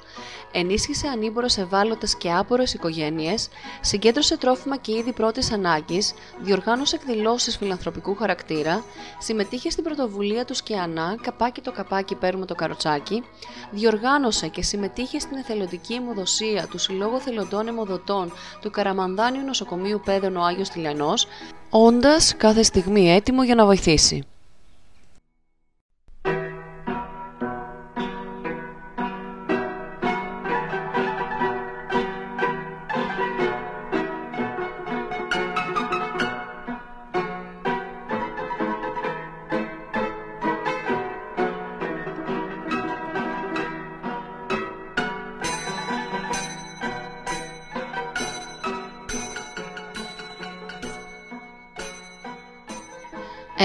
Ενίσχυσε 0.52 1.08
ανήμπορες 1.08 1.58
ευάλωτες 1.58 2.18
και 2.18 2.32
άπορες 2.32 2.74
οικογένειες, 2.74 3.50
συγκέντρωσε 3.82 4.38
τρόφιμα 4.38 4.78
και 4.78 4.92
είδη 4.92 5.14
πρώτης 5.14 5.52
ανάγκης, 5.52 6.14
διοργάνωσε 6.42 6.96
εκδηλώσεις 6.96 7.58
φιλανθρωπικού 7.58 8.16
χαρακτήρα, 8.16 8.84
συμμετείχε 9.20 9.70
στην 9.70 9.84
πρωτοβουλία 9.84 10.46
του 10.46 10.56
Σκιανά, 10.56 11.18
καπάκι 11.22 11.62
το 11.62 11.72
καπάκι 11.72 12.16
παίρνουμε 12.16 12.46
το 12.46 12.56
καροτσάκι, 12.56 13.24
διοργάνωσε 13.72 14.48
και 14.48 14.62
συμμετείχε 14.62 15.20
στην 15.20 15.38
εθελοντική 15.38 15.94
αιμοδοσία 15.94 16.68
του 16.68 16.78
Συλλόγου 16.78 17.20
Θελοντών 17.20 17.68
Αιμοδοτών 17.68 18.32
του 18.62 18.72
Καραμανδάνιου 18.72 19.46
Νοσοκομείου 19.46 20.02
Πέδων 20.06 20.36
ο 20.36 20.44
Άγιος 20.44 20.70
Τηλιανός, 20.70 21.28
όντας 21.70 22.36
κάθε 22.38 22.64
στιγμή 22.64 23.12
έτοιμο 23.12 23.44
για 23.44 23.56
να 23.56 23.66
βοηθήσει. 23.66 24.24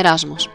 Εράσμος. 0.00 0.48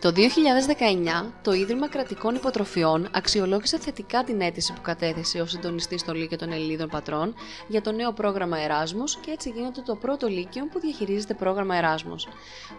Το 0.00 0.12
2019, 0.12 1.32
το 1.42 1.52
Ίδρυμα 1.52 1.88
Κρατικών 1.88 2.34
Υποτροφιών 2.34 3.08
αξιολόγησε 3.12 3.78
θετικά 3.78 4.24
την 4.24 4.40
αίτηση 4.40 4.72
που 4.72 4.80
κατέθεσε 4.80 5.40
ο 5.40 5.46
συντονιστής 5.46 6.00
στο 6.00 6.12
Λύκειο 6.12 6.38
των 6.38 6.52
Ελλήνων 6.52 6.88
Πατρών 6.88 7.34
για 7.68 7.80
το 7.80 7.92
νέο 7.92 8.12
πρόγραμμα 8.12 8.58
Εράσμου 8.58 9.04
και 9.04 9.30
έτσι 9.30 9.50
γίνεται 9.50 9.80
το 9.80 9.94
πρώτο 9.94 10.26
Λύκειο 10.26 10.66
που 10.66 10.80
διαχειρίζεται 10.80 11.34
πρόγραμμα 11.34 11.76
Εράσμου. 11.76 12.14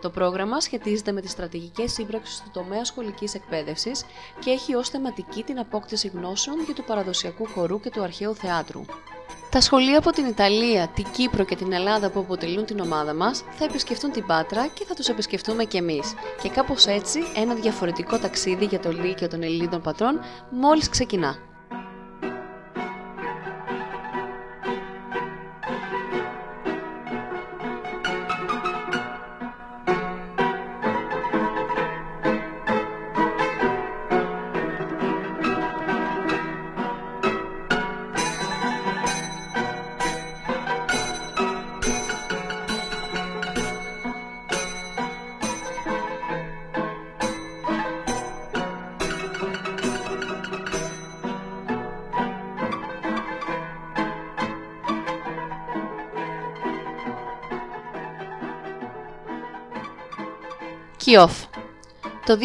Το 0.02 0.10
πρόγραμμα 0.10 0.60
σχετίζεται 0.60 1.12
με 1.12 1.22
τις 1.22 1.32
στρατηγικές 1.32 1.92
σύμπραξεις 1.92 2.42
του 2.42 2.50
τομέα 2.54 2.86
σχολικής 2.86 3.34
εκπαίδευσης 3.34 4.06
και 4.40 4.50
έχει 4.50 4.76
ως 4.76 4.90
θεματική 4.90 5.44
την 5.44 5.60
απόκτηση 5.60 6.08
γνώσεων 6.08 6.64
για 6.66 6.74
του 6.74 6.84
παραδοσιακού 6.84 7.46
χορού 7.46 7.80
και 7.80 7.90
του 7.90 8.04
αρχαίου 8.04 8.36
θεάτρου. 8.36 8.82
Τα 9.50 9.62
σχολεία 9.62 9.98
από 9.98 10.12
την 10.12 10.26
Ιταλία, 10.26 10.88
την 10.88 11.06
Κύπρο 11.12 11.44
και 11.44 11.56
την 11.56 11.74
Ελλάδα 11.74 12.10
που 12.10 12.20
αποτελούν 12.20 12.66
την 12.66 12.80
ομάδα 12.80 13.14
μας 13.14 13.44
θα 13.52 13.66
επισκεφτούν 13.66 14.12
την 14.12 14.26
Πάτρα 14.26 14.68
και 14.68 14.86
θα 14.88 14.94
τους 14.94 15.08
επισκεφτούμε 15.08 15.64
κι 15.64 15.78
εμείς. 15.78 16.14
Και 16.42 16.50
κάπως 16.50 16.86
έτσι 16.86 17.20
ένα 17.36 17.54
διαφορετικό 17.54 18.18
ταξίδι 18.18 18.66
για 18.66 18.80
το 18.80 18.92
Λύκειο 18.92 19.28
των 19.28 19.44
Ελλήνων 19.44 19.82
πατρών 19.82 20.20
μόλις 20.50 20.90
ξεκινά. 20.90 21.51
Κιόφ 61.12 61.44
το 62.26 62.38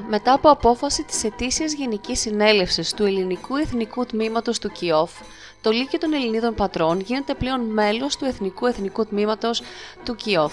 2019, 0.00 0.04
μετά 0.08 0.32
από 0.32 0.50
απόφαση 0.50 1.04
της 1.04 1.24
ετήσιας 1.24 1.72
Γενικής 1.72 2.20
Συνέλευσης 2.20 2.94
του 2.94 3.04
Ελληνικού 3.04 3.56
Εθνικού 3.56 4.06
Τμήματος 4.06 4.58
του 4.58 4.70
ΚΙΟΦ, 4.70 5.10
το 5.60 5.70
Λύκειο 5.70 5.98
των 5.98 6.12
Ελληνίδων 6.12 6.54
Πατρών 6.54 7.00
γίνεται 7.00 7.34
πλέον 7.34 7.60
μέλος 7.60 8.16
του 8.16 8.24
Εθνικού 8.24 8.66
Εθνικού 8.66 9.06
Τμήματος 9.06 9.62
του 10.04 10.14
ΚΙΟΦ. 10.14 10.52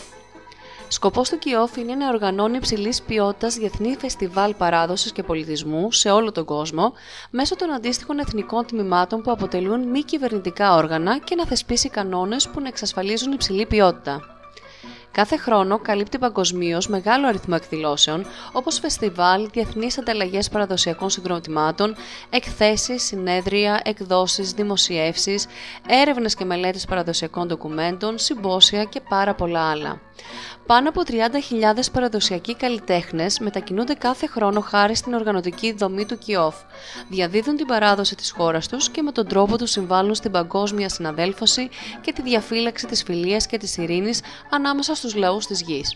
Σκοπός 0.88 1.30
του 1.30 1.38
ΚΙΟΦ 1.38 1.78
είναι 1.78 1.96
να 1.96 2.08
οργανώνει 2.08 2.58
υψηλής 2.58 3.02
ποιότητας 3.02 3.56
διεθνή 3.56 3.96
φεστιβάλ 4.00 4.54
παράδοσης 4.54 5.12
και 5.12 5.24
πολιτισμού 5.24 5.92
σε 5.92 6.10
όλο 6.10 6.32
τον 6.32 6.46
κόσμο 6.46 6.94
μέσω 7.30 7.56
των 7.56 7.72
αντίστοιχων 7.72 8.20
εθνικών 8.20 8.66
τμήματων 8.66 9.22
που 9.22 9.32
αποτελούν 9.32 9.88
μη 9.88 10.04
κυβερνητικά 10.04 10.76
όργανα 10.76 11.18
και 11.18 11.36
να 11.36 11.46
θεσπίσει 11.46 11.90
κανόνες 11.90 12.48
που 12.50 12.60
να 12.62 12.68
εξασφαλίζουν 12.68 13.32
υψηλή 13.32 13.66
ποιότητα. 13.66 14.37
Κάθε 15.12 15.38
χρόνο 15.38 15.80
καλύπτει 15.80 16.18
παγκοσμίως 16.18 16.88
μεγάλο 16.88 17.28
αριθμό 17.28 17.56
εκδηλώσεων 17.58 18.26
όπως 18.52 18.80
φεστιβάλ, 18.80 19.50
διεθνείς 19.52 19.98
ανταλλαγές 19.98 20.50
παραδοσιακών 20.50 21.10
συγκροτημάτων, 21.10 21.96
εκθέσεις, 22.30 23.04
συνέδρια, 23.04 23.82
εκδόσεις, 23.84 24.52
δημοσιεύσεις, 24.52 25.46
έρευνες 25.88 26.36
και 26.36 26.46
μελέτες 26.46 26.86
παραδοσιακών 26.86 27.48
ντοκουμέντων, 27.48 28.18
συμπόσια 28.18 28.84
και 28.84 29.02
πάρα 29.10 29.34
πολλά 29.34 29.70
άλλα. 29.70 30.02
Πάνω 30.68 30.90
από 30.90 31.02
30.000 31.08 31.18
παραδοσιακοί 31.92 32.56
καλλιτέχνες 32.56 33.40
μετακινούνται 33.40 33.94
κάθε 33.94 34.28
χρόνο 34.28 34.60
χάρη 34.60 34.96
στην 34.96 35.14
οργανωτική 35.14 35.72
δομή 35.74 36.06
του 36.06 36.18
ΚΙΟΦ. 36.18 36.56
Διαδίδουν 37.10 37.56
την 37.56 37.66
παράδοση 37.66 38.16
της 38.16 38.32
χώρας 38.32 38.68
τους 38.68 38.90
και 38.90 39.02
με 39.02 39.12
τον 39.12 39.28
τρόπο 39.28 39.58
τους 39.58 39.72
συμβάλλουν 39.72 40.16
στην 40.16 40.32
παγκόσμια 40.32 40.90
συναδέλφωση 40.90 41.70
και 42.02 42.14
τη 42.14 42.22
διαφύλαξη 42.22 42.86
της 42.86 43.04
φιλίας 43.04 43.46
και 43.46 43.58
της 43.58 43.78
ειρήνης 43.78 44.22
ανάμεσα 44.50 44.96
στους 44.96 45.16
λαούς 45.16 45.46
της 45.46 45.62
γης. 45.62 45.96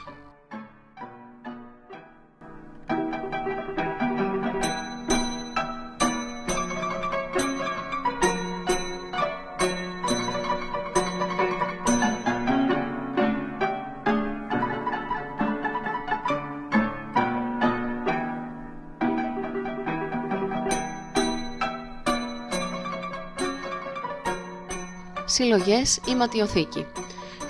Συλλογές 25.34 26.00
ή 26.08 26.16
ματιοθήκη. 26.16 26.86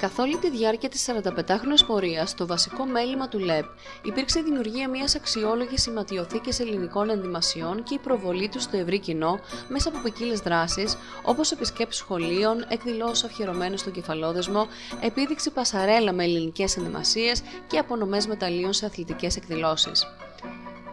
Καθ' 0.02 0.20
όλη 0.20 0.38
τη 0.38 0.50
διάρκεια 0.50 0.90
της 0.90 1.10
45χρονης 1.10 1.86
πορείας, 1.88 2.36
το 2.36 2.48
βασικό 2.48 2.86
μέλημα 2.86 3.28
του 3.28 3.40
ΛΕΠ 3.40 3.66
υπήρξε 4.04 4.40
η 4.40 4.44
δημιουργία 4.44 4.90
μιας 4.90 5.16
αξιόλογης 5.16 5.82
σηματιοθήκης 5.82 6.60
ελληνικών 6.60 7.10
ενδυμασιών 7.10 7.84
και 7.84 7.94
η 7.94 7.98
προβολή 7.98 8.50
του 8.50 8.60
στο 8.60 8.78
ευρύ 8.78 9.00
κοινό 9.00 9.40
μέσα 9.68 9.90
από 9.90 10.00
ποικίλες 10.00 10.40
δράσεις, 10.40 10.98
όπως 11.24 11.52
επισκέψεις 11.52 12.02
σχολείων, 12.02 12.66
εκδηλώσεις 12.68 13.24
αφιερωμένες 13.24 13.80
στον 13.80 13.94
κεφαλόδεσμο, 13.94 14.68
επίδειξη 15.02 15.52
πασαρέλα 15.52 16.14
με 16.14 16.24
ελληνικές 16.24 16.78
ενδυμασίες 16.78 17.42
και 17.68 17.78
απονομές 17.78 18.28
μεταλλίων 18.28 18.74
σε 18.74 18.86
αθλητικές 18.86 19.36
εκδηλώσεις. 19.36 20.08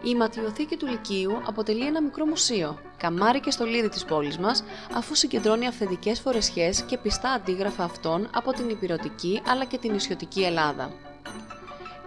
Η 0.03 0.15
ματιοθήκη 0.15 0.75
του 0.75 0.87
Λυκείου 0.87 1.41
αποτελεί 1.47 1.85
ένα 1.85 2.01
μικρό 2.01 2.25
μουσείο, 2.25 2.79
καμάρι 2.97 3.39
και 3.39 3.51
στολίδι 3.51 3.89
της 3.89 4.05
πόλης 4.05 4.37
μας, 4.37 4.63
αφού 4.93 5.15
συγκεντρώνει 5.15 5.67
αυθεντικές 5.67 6.19
φορεσιές 6.19 6.81
και 6.81 6.97
πιστά 6.97 7.29
αντίγραφα 7.29 7.83
αυτών 7.83 8.29
από 8.33 8.51
την 8.51 8.69
υπηρετική 8.69 9.41
αλλά 9.47 9.65
και 9.65 9.77
την 9.77 9.93
ισιωτική 9.93 10.41
Ελλάδα. 10.41 10.91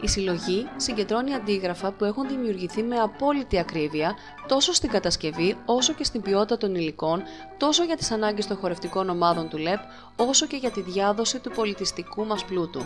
Η 0.02 0.08
συλλογή 0.08 0.68
συγκεντρώνει 0.76 1.34
αντίγραφα 1.34 1.92
που 1.92 2.04
έχουν 2.04 2.28
δημιουργηθεί 2.28 2.82
με 2.82 2.96
απόλυτη 2.96 3.58
ακρίβεια 3.58 4.14
τόσο 4.48 4.72
στην 4.72 4.90
κατασκευή 4.90 5.56
όσο 5.64 5.92
και 5.92 6.04
στην 6.04 6.22
ποιότητα 6.22 6.56
των 6.56 6.74
υλικών, 6.74 7.22
τόσο 7.56 7.84
για 7.84 7.96
τις 7.96 8.10
ανάγκες 8.10 8.46
των 8.46 8.56
χορευτικών 8.56 9.08
ομάδων 9.08 9.48
του 9.48 9.58
ΛΕΠ, 9.58 9.80
όσο 10.16 10.46
και 10.46 10.56
για 10.56 10.70
τη 10.70 10.80
διάδοση 10.80 11.38
του 11.38 11.50
πολιτιστικού 11.50 12.24
μας 12.24 12.44
πλούτου. 12.44 12.80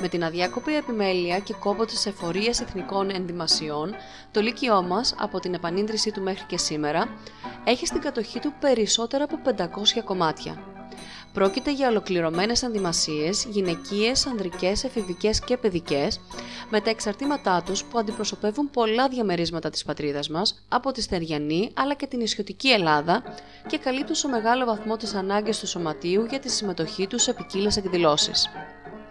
Με 0.00 0.08
την 0.08 0.24
αδιάκοπη 0.24 0.76
επιμέλεια 0.76 1.38
και 1.38 1.54
κόπο 1.54 1.84
της 1.84 2.06
εφορίας 2.06 2.60
εθνικών 2.60 3.10
ενδυμασιών, 3.10 3.94
το 4.30 4.40
Λύκειό 4.40 4.82
μας, 4.82 5.14
από 5.18 5.40
την 5.40 5.54
επανίδρυσή 5.54 6.10
του 6.10 6.22
μέχρι 6.22 6.44
και 6.44 6.58
σήμερα, 6.58 7.08
έχει 7.64 7.86
στην 7.86 8.00
κατοχή 8.00 8.38
του 8.38 8.52
περισσότερα 8.60 9.24
από 9.24 9.38
500 9.44 10.02
κομμάτια. 10.04 10.64
Πρόκειται 11.32 11.72
για 11.72 11.88
ολοκληρωμένες 11.88 12.62
ενδυμασίες, 12.62 13.44
γυναικείες, 13.44 14.26
ανδρικές, 14.26 14.84
εφηβικές 14.84 15.40
και 15.40 15.56
παιδικές, 15.56 16.20
με 16.70 16.80
τα 16.80 16.90
εξαρτήματά 16.90 17.62
τους 17.62 17.84
που 17.84 17.98
αντιπροσωπεύουν 17.98 18.70
πολλά 18.70 19.08
διαμερίσματα 19.08 19.70
της 19.70 19.84
πατρίδας 19.84 20.28
μας, 20.28 20.64
από 20.68 20.92
τη 20.92 21.02
Στεριανή 21.02 21.70
αλλά 21.74 21.94
και 21.94 22.06
την 22.06 22.20
Ισιωτική 22.20 22.68
Ελλάδα 22.70 23.22
και 23.66 23.78
καλύπτουν 23.78 24.14
σε 24.14 24.28
μεγάλο 24.28 24.64
βαθμό 24.64 24.96
τις 24.96 25.14
ανάγκες 25.14 25.58
του 25.58 25.66
σωματείου 25.66 26.24
για 26.24 26.38
τη 26.38 26.50
συμμετοχή 26.50 27.06
τους 27.06 27.22
σε 27.22 27.32
ποικίλες 27.32 27.76
εκδηλώσεις. 27.76 28.50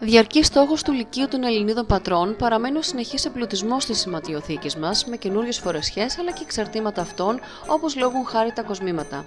Διαρκής 0.02 0.48
στόχος 0.48 0.84
του 0.84 0.92
Λυκείου 0.92 1.28
των 1.28 1.44
Ελληνίδων 1.44 1.86
Πατρών 1.86 2.36
παραμένει 2.36 2.78
ο 2.78 2.82
συνεχής 2.82 3.26
εμπλουτισμός 3.26 3.86
της 3.86 4.00
σηματιοθήκης 4.00 4.76
μας 4.76 5.06
με 5.06 5.18
καινούριε 5.18 5.52
φορεσιές 5.52 6.18
αλλά 6.18 6.32
και 6.32 6.44
εξαρτήματα 6.44 7.02
αυτών 7.02 7.40
όπως 7.68 7.96
λόγουν 7.96 8.26
χάρη 8.26 8.52
τα 8.52 8.64
κοσμήματα. 8.64 9.26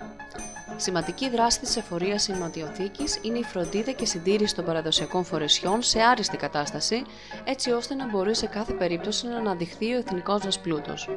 Σημαντική 0.76 1.30
δράση 1.30 1.60
της 1.60 1.76
εφορίας 1.76 2.22
σηματιοθήκη 2.22 3.04
είναι 3.22 3.38
η 3.38 3.42
φροντίδα 3.42 3.92
και 3.92 4.06
συντήρηση 4.06 4.54
των 4.54 4.64
παραδοσιακών 4.64 5.24
φορεσιών 5.24 5.82
σε 5.82 6.00
άριστη 6.00 6.36
κατάσταση, 6.36 7.02
έτσι 7.44 7.70
ώστε 7.70 7.94
να 7.94 8.08
μπορεί 8.08 8.34
σε 8.34 8.46
κάθε 8.46 8.72
περίπτωση 8.72 9.26
να 9.26 9.36
αναδειχθεί 9.36 9.94
ο 9.94 9.96
εθνικός 9.96 10.44
μας 10.44 10.60
πλούτος. 10.60 11.08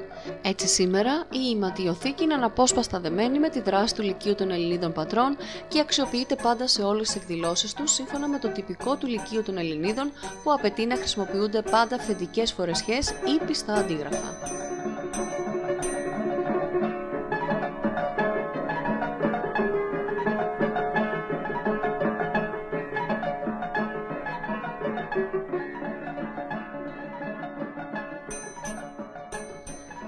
Έτσι, 0.41 0.67
σήμερα 0.67 1.11
η 1.31 1.49
ηματιοθήκη 1.51 2.23
είναι 2.23 2.33
αναπόσπαστα 2.33 2.99
δεμένη 2.99 3.39
με 3.39 3.49
τη 3.49 3.61
δράση 3.61 3.95
του 3.95 4.01
Λυκείου 4.01 4.35
των 4.35 4.51
Ελληνίδων 4.51 4.93
Πατρών 4.93 5.37
και 5.67 5.79
αξιοποιείται 5.79 6.35
πάντα 6.35 6.67
σε 6.67 6.81
όλες 6.81 7.07
τις 7.07 7.15
εκδηλώσεις 7.15 7.73
τους 7.73 7.91
σύμφωνα 7.91 8.27
με 8.27 8.39
το 8.39 8.47
τυπικό 8.47 8.95
του 8.95 9.07
Λυκείου 9.07 9.43
των 9.43 9.57
Ελληνίδων 9.57 10.11
που 10.43 10.53
απαιτεί 10.53 10.85
να 10.85 10.95
χρησιμοποιούνται 10.95 11.61
πάντα 11.61 11.95
αυθεντικέ 11.95 12.45
φορεσιές 12.45 13.09
ή 13.09 13.45
πιστά 13.45 13.73
αντίγραφα. 13.73 14.73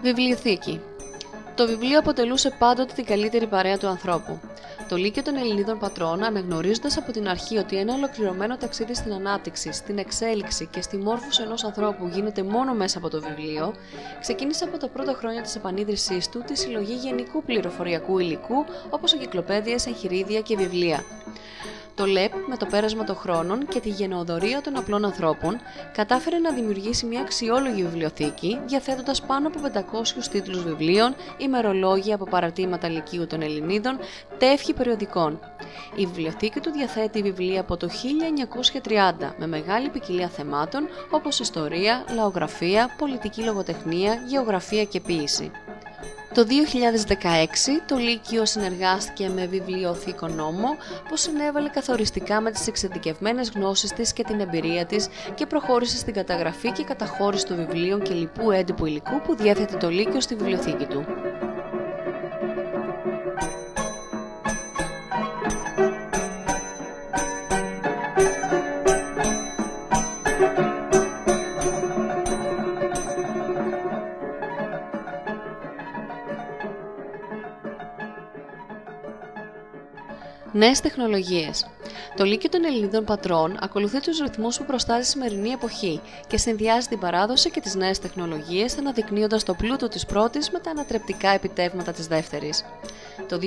Βιβλιοθήκη. 0.07 0.81
Το 1.55 1.67
βιβλίο 1.67 1.99
αποτελούσε 1.99 2.55
πάντοτε 2.59 2.93
την 2.93 3.05
καλύτερη 3.05 3.47
παρέα 3.47 3.77
του 3.77 3.87
ανθρώπου. 3.87 4.39
Το 4.89 4.95
Λύκειο 4.95 5.23
των 5.23 5.35
Ελληνίδων 5.35 5.79
Πατρών, 5.79 6.23
αναγνωρίζοντας 6.23 6.97
από 6.97 7.11
την 7.11 7.27
αρχή 7.27 7.57
ότι 7.57 7.77
ένα 7.77 7.93
ολοκληρωμένο 7.93 8.57
ταξίδι 8.57 8.93
στην 8.95 9.13
ανάπτυξη, 9.13 9.71
στην 9.71 9.97
εξέλιξη 9.97 10.65
και 10.71 10.81
στη 10.81 10.97
μόρφωση 10.97 11.41
ενός 11.41 11.63
ανθρώπου 11.63 12.07
γίνεται 12.07 12.43
μόνο 12.43 12.73
μέσα 12.73 12.97
από 12.97 13.09
το 13.09 13.21
βιβλίο, 13.21 13.73
ξεκίνησε 14.19 14.63
από 14.63 14.77
τα 14.77 14.87
πρώτα 14.87 15.13
χρόνια 15.13 15.41
της 15.41 15.55
επανίδρυσής 15.55 16.29
του 16.29 16.43
τη 16.45 16.57
συλλογή 16.57 16.93
γενικού 16.93 17.43
πληροφοριακού 17.43 18.19
υλικού 18.19 18.65
όπως 18.89 19.13
εγκυκλοπαίδειες, 19.13 19.85
εγχειρίδια 19.85 20.41
και 20.41 20.55
βιβλία. 20.55 21.03
Το 21.97 22.05
ΛΕΠ, 22.05 22.33
με 22.47 22.57
το 22.57 22.65
πέρασμα 22.65 23.03
των 23.03 23.15
χρόνων 23.15 23.67
και 23.67 23.79
τη 23.79 23.89
γενοοδορία 23.89 24.61
των 24.61 24.77
απλών 24.77 25.05
ανθρώπων, 25.05 25.57
κατάφερε 25.93 26.37
να 26.37 26.51
δημιουργήσει 26.51 27.05
μια 27.05 27.21
αξιόλογη 27.21 27.83
βιβλιοθήκη, 27.83 28.59
διαθέτοντας 28.65 29.21
πάνω 29.21 29.47
από 29.47 29.59
500 29.59 30.27
τίτλους 30.31 30.63
βιβλίων, 30.63 31.15
ημερολόγια 31.37 32.15
από 32.15 32.25
παρατήματα 32.25 32.89
λυκείου 32.89 33.27
των 33.27 33.41
Ελληνίδων, 33.41 33.99
τεύχη 34.37 34.73
περιοδικών. 34.73 35.39
Η 35.95 36.05
βιβλιοθήκη 36.05 36.59
του 36.59 36.71
διαθέτει 36.71 37.21
βιβλία 37.21 37.61
από 37.61 37.77
το 37.77 37.89
1930 39.23 39.33
με 39.37 39.47
μεγάλη 39.47 39.89
ποικιλία 39.89 40.27
θεμάτων 40.27 40.87
όπως 41.09 41.39
ιστορία, 41.39 42.05
λαογραφία, 42.15 42.95
πολιτική 42.97 43.43
λογοτεχνία, 43.43 44.23
γεωγραφία 44.27 44.83
και 44.83 44.99
ποίηση. 44.99 45.51
Το 46.33 46.45
2016 47.07 47.15
το 47.87 47.95
Λύκειο 47.95 48.45
συνεργάστηκε 48.45 49.29
με 49.29 49.45
βιβλιοθήκο 49.45 50.27
νόμο 50.27 50.67
που 51.07 51.17
συνέβαλε 51.17 51.69
καθοριστικά 51.69 52.41
με 52.41 52.51
τις 52.51 52.67
εξειδικευμένες 52.67 53.51
γνώσεις 53.55 53.93
της 53.93 54.13
και 54.13 54.23
την 54.23 54.39
εμπειρία 54.39 54.85
της 54.85 55.07
και 55.35 55.45
προχώρησε 55.45 55.97
στην 55.97 56.13
καταγραφή 56.13 56.71
και 56.71 56.83
καταχώρηση 56.83 57.45
των 57.45 57.57
βιβλίων 57.57 58.01
και 58.01 58.13
λοιπού 58.13 58.51
έντυπου 58.51 58.85
υλικού 58.85 59.21
που 59.21 59.35
διέθετε 59.35 59.77
το 59.77 59.89
Λύκειο 59.89 60.21
στη 60.21 60.35
βιβλιοθήκη 60.35 60.85
του. 60.85 61.05
Νέες 80.57 80.81
τεχνολογίες. 80.81 81.67
Το 82.15 82.23
Λύκειο 82.23 82.49
των 82.49 82.65
Ελληνίδων 82.65 83.03
Πατρών 83.03 83.57
ακολουθεί 83.61 83.99
τους 83.99 84.19
ρυθμούς 84.19 84.57
που 84.57 84.65
προστάζει 84.65 85.01
η 85.01 85.03
σημερινή 85.03 85.49
εποχή 85.49 86.01
και 86.27 86.37
συνδυάζει 86.37 86.87
την 86.87 86.99
παράδοση 86.99 87.51
και 87.51 87.59
τις 87.59 87.75
νέες 87.75 87.99
τεχνολογίες, 87.99 88.77
αναδεικνύοντας 88.77 89.43
το 89.43 89.53
πλούτο 89.53 89.87
της 89.87 90.05
πρώτης 90.05 90.49
με 90.49 90.59
τα 90.59 90.71
ανατρεπτικά 90.71 91.29
επιτεύγματα 91.29 91.91
της 91.91 92.07
δεύτερης. 92.07 92.65
Το 93.27 93.39
2010 93.41 93.45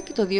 και 0.03 0.13
το 0.13 0.27
2021. 0.29 0.35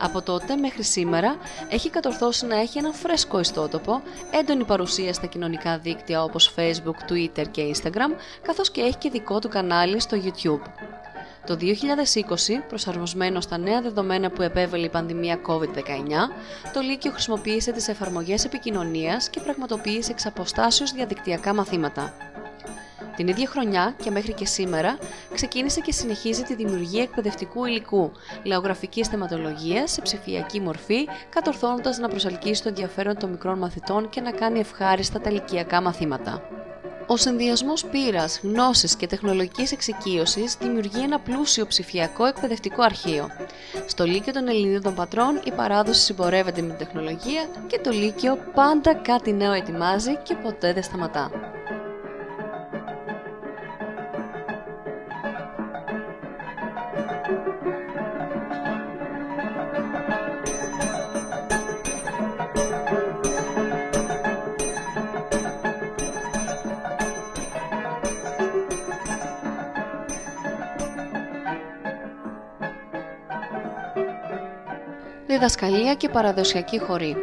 Από 0.00 0.22
τότε 0.22 0.56
μέχρι 0.56 0.82
σήμερα 0.82 1.36
έχει 1.68 1.90
κατορθώσει 1.90 2.46
να 2.46 2.60
έχει 2.60 2.78
ένα 2.78 2.92
φρέσκο 2.92 3.40
ιστότοπο, 3.40 4.02
έντονη 4.30 4.64
παρουσία 4.64 5.12
στα 5.12 5.26
κοινωνικά 5.26 5.78
δίκτυα 5.78 6.22
όπως 6.22 6.54
Facebook, 6.56 7.12
Twitter 7.12 7.44
και 7.50 7.74
Instagram, 7.74 8.14
καθώς 8.42 8.70
και 8.70 8.80
έχει 8.80 8.96
και 8.96 9.10
δικό 9.10 9.38
του 9.38 9.48
κανάλι 9.48 10.00
στο 10.00 10.18
YouTube. 10.24 10.62
Το 11.46 11.56
2020, 11.60 11.62
προσαρμοσμένο 12.68 13.40
στα 13.40 13.58
νέα 13.58 13.82
δεδομένα 13.82 14.30
που 14.30 14.42
επέβαλε 14.42 14.84
η 14.84 14.88
πανδημία 14.88 15.40
COVID-19, 15.46 16.30
το 16.72 16.80
Λύκειο 16.80 17.10
χρησιμοποίησε 17.10 17.72
τις 17.72 17.88
εφαρμογές 17.88 18.44
επικοινωνίας 18.44 19.28
και 19.28 19.40
πραγματοποίησε 19.40 20.10
εξ 20.12 20.92
διαδικτυακά 20.94 21.54
μαθήματα. 21.54 22.27
Την 23.18 23.28
ίδια 23.28 23.46
χρονιά 23.48 23.94
και 24.02 24.10
μέχρι 24.10 24.32
και 24.32 24.46
σήμερα 24.46 24.98
ξεκίνησε 25.34 25.80
και 25.80 25.92
συνεχίζει 25.92 26.42
τη 26.42 26.54
δημιουργία 26.54 27.02
εκπαιδευτικού 27.02 27.64
υλικού, 27.64 28.12
λαογραφικής 28.42 29.08
θεματολογίας 29.08 29.90
σε 29.92 30.02
ψηφιακή 30.02 30.60
μορφή, 30.60 31.08
κατορθώνοντας 31.28 31.98
να 31.98 32.08
προσελκύσει 32.08 32.62
το 32.62 32.68
ενδιαφέρον 32.68 33.18
των 33.18 33.30
μικρών 33.30 33.58
μαθητών 33.58 34.08
και 34.08 34.20
να 34.20 34.30
κάνει 34.30 34.58
ευχάριστα 34.58 35.20
τα 35.20 35.30
ηλικιακά 35.30 35.80
μαθήματα. 35.80 36.42
Ο 37.06 37.16
συνδυασμός 37.16 37.84
πείρας, 37.84 38.40
γνώσης 38.42 38.96
και 38.96 39.06
τεχνολογικής 39.06 39.72
εξοικείωσης 39.72 40.56
δημιουργεί 40.60 41.02
ένα 41.02 41.18
πλούσιο 41.18 41.66
ψηφιακό 41.66 42.24
εκπαιδευτικό 42.24 42.82
αρχείο. 42.82 43.28
Στο 43.86 44.04
Λύκειο 44.04 44.32
των 44.32 44.48
Ελληνίδων 44.48 44.94
Πατρών 44.94 45.40
η 45.44 45.50
παράδοση 45.50 46.00
συμπορεύεται 46.00 46.62
με 46.62 46.68
την 46.68 46.86
τεχνολογία 46.86 47.48
και 47.66 47.78
το 47.78 47.90
Λύκειο 47.90 48.38
πάντα 48.54 48.94
κάτι 48.94 49.32
νέο 49.32 49.52
ετοιμάζει 49.52 50.16
και 50.16 50.34
ποτέ 50.34 50.72
δεν 50.72 50.82
σταματά. 50.82 51.30
Διδασκαλία 75.38 75.94
και 75.94 76.08
παραδοσιακή 76.08 76.78
χωρή. 76.78 77.16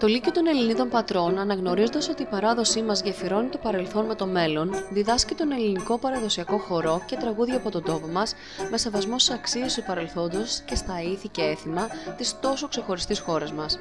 Το 0.00 0.06
Λύκειο 0.06 0.32
των 0.32 0.46
Ελληνίδων 0.46 0.88
Πατρών, 0.88 1.38
αναγνωρίζοντας 1.38 2.08
ότι 2.08 2.22
η 2.22 2.26
παράδοσή 2.26 2.82
μας 2.82 3.02
γεφυρώνει 3.02 3.48
το 3.48 3.58
παρελθόν 3.58 4.06
με 4.06 4.14
το 4.14 4.26
μέλλον, 4.26 4.70
διδάσκει 4.92 5.34
τον 5.34 5.52
ελληνικό 5.52 5.98
παραδοσιακό 5.98 6.58
χορό 6.58 7.02
και 7.06 7.16
τραγούδια 7.16 7.56
από 7.56 7.70
τον 7.70 7.82
τόπο 7.82 8.06
μας 8.06 8.34
με 8.70 8.78
σεβασμό 8.78 9.18
στις 9.18 9.34
αξίες 9.34 9.74
του 9.74 9.82
παρελθόντος 9.82 10.60
και 10.60 10.74
στα 10.74 11.02
ήθη 11.02 11.28
και 11.28 11.42
έθιμα 11.42 11.88
της 12.16 12.40
τόσο 12.40 12.68
ξεχωριστής 12.68 13.18
χώρας 13.18 13.52
μας. 13.52 13.78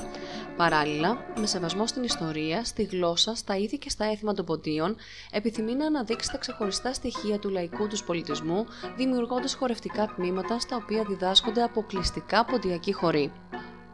Παράλληλα, 0.58 1.18
με 1.40 1.46
σεβασμό 1.46 1.88
στην 1.88 2.04
ιστορία, 2.04 2.64
στη 2.64 2.84
γλώσσα, 2.84 3.36
στα 3.36 3.58
ήθη 3.58 3.78
και 3.78 3.90
στα 3.90 4.06
έθιμα 4.06 4.34
των 4.34 4.46
ποντίων, 4.46 4.96
επιθυμεί 5.32 5.76
να 5.76 5.86
αναδείξει 5.86 6.32
τα 6.32 6.38
ξεχωριστά 6.38 6.94
στοιχεία 6.94 7.40
του 7.40 7.50
λαϊκού 7.50 7.88
τους 7.88 8.04
πολιτισμού, 8.04 8.66
δημιουργώντας 8.98 9.54
χορευτικά 9.54 10.14
τμήματα 10.16 10.60
στα 10.60 10.76
οποία 10.76 11.04
διδάσκονται 11.04 11.64
αποκλειστικά 11.64 12.46
ποντιακοί 12.46 12.94
χωροί. 12.94 13.32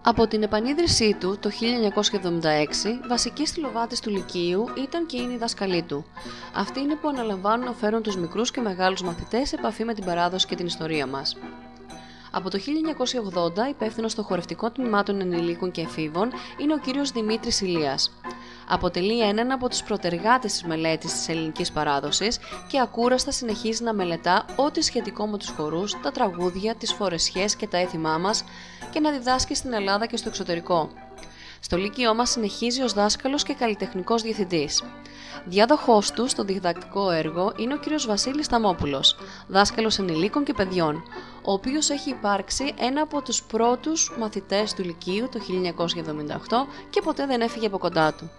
Από 0.07 0.27
την 0.27 0.43
επανίδρυσή 0.43 1.15
του 1.19 1.37
το 1.39 1.49
1976, 1.49 1.53
βασική 3.07 3.45
στυλοβάτης 3.45 3.99
του 3.99 4.09
Λυκείου 4.09 4.65
ήταν 4.77 5.05
και 5.05 5.17
είναι 5.17 5.33
η 5.33 5.37
δασκαλή 5.37 5.83
του. 5.83 6.05
Αυτοί 6.55 6.79
είναι 6.79 6.95
που 6.95 7.07
αναλαμβάνουν 7.07 7.65
να 7.65 7.73
φέρουν 7.73 8.01
τους 8.01 8.17
μικρούς 8.17 8.51
και 8.51 8.61
μεγάλους 8.61 9.01
μαθητές 9.01 9.49
σε 9.49 9.55
επαφή 9.55 9.83
με 9.83 9.93
την 9.93 10.05
παράδοση 10.05 10.47
και 10.47 10.55
την 10.55 10.65
ιστορία 10.65 11.07
μας. 11.07 11.37
Από 12.31 12.49
το 12.49 12.57
1980, 12.57 13.69
υπεύθυνος 13.69 14.11
στο 14.11 14.23
χορευτικό 14.23 14.71
τμήματων 14.71 15.21
ενηλίκων 15.21 15.71
και 15.71 15.81
εφήβων 15.81 16.31
είναι 16.57 16.73
ο 16.73 16.77
κύριος 16.77 17.11
Δημήτρης 17.11 17.61
Ηλίας 17.61 18.11
αποτελεί 18.67 19.21
έναν 19.21 19.51
από 19.51 19.69
τους 19.69 19.83
προτεργάτες 19.83 20.51
της 20.51 20.63
μελέτης 20.63 21.13
της 21.13 21.29
ελληνικής 21.29 21.71
παράδοσης 21.71 22.39
και 22.67 22.79
ακούραστα 22.79 23.31
συνεχίζει 23.31 23.83
να 23.83 23.93
μελετά 23.93 24.45
ό,τι 24.55 24.81
σχετικό 24.81 25.27
με 25.27 25.37
τους 25.37 25.49
χορούς, 25.49 25.99
τα 26.01 26.11
τραγούδια, 26.11 26.75
τις 26.75 26.93
φορεσιές 26.93 27.55
και 27.55 27.67
τα 27.67 27.77
έθιμά 27.77 28.17
μας 28.17 28.43
και 28.91 28.99
να 28.99 29.11
διδάσκει 29.11 29.55
στην 29.55 29.73
Ελλάδα 29.73 30.05
και 30.05 30.17
στο 30.17 30.29
εξωτερικό. 30.29 30.89
Στο 31.59 31.77
Λύκειό 31.77 32.15
μας 32.15 32.29
συνεχίζει 32.29 32.81
ως 32.81 32.93
δάσκαλος 32.93 33.43
και 33.43 33.53
καλλιτεχνικός 33.53 34.21
διευθυντής. 34.21 34.83
Διάδοχός 35.47 36.11
του 36.11 36.27
στο 36.27 36.43
διδακτικό 36.43 37.11
έργο 37.11 37.53
είναι 37.55 37.73
ο 37.73 37.77
κ. 37.77 38.05
Βασίλης 38.07 38.47
Ταμόπουλος, 38.47 39.15
δάσκαλος 39.47 39.99
ενηλίκων 39.99 40.43
και 40.43 40.53
παιδιών, 40.53 41.03
ο 41.43 41.51
οποίος 41.51 41.89
έχει 41.89 42.09
υπάρξει 42.09 42.73
ένα 42.79 43.01
από 43.01 43.21
τους 43.21 43.43
πρώτους 43.43 44.11
μαθητές 44.19 44.73
του 44.73 44.83
Λυκείου 44.83 45.29
το 45.31 45.39
1978 45.39 46.67
και 46.89 47.01
ποτέ 47.01 47.25
δεν 47.25 47.41
έφυγε 47.41 47.65
από 47.65 47.77
κοντά 47.77 48.13
του. 48.13 48.29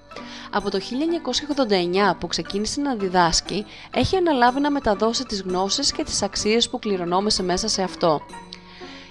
Από 0.51 0.71
το 0.71 0.79
1989 0.79 2.16
που 2.19 2.27
ξεκίνησε 2.27 2.81
να 2.81 2.95
διδάσκει, 2.95 3.66
έχει 3.95 4.16
αναλάβει 4.16 4.61
να 4.61 4.71
μεταδώσει 4.71 5.25
τις 5.25 5.42
γνώσεις 5.42 5.92
και 5.92 6.05
τις 6.05 6.23
αξίες 6.23 6.69
που 6.69 6.79
κληρονόμησε 6.79 7.42
μέσα 7.42 7.69
σε 7.69 7.83
αυτό. 7.83 8.23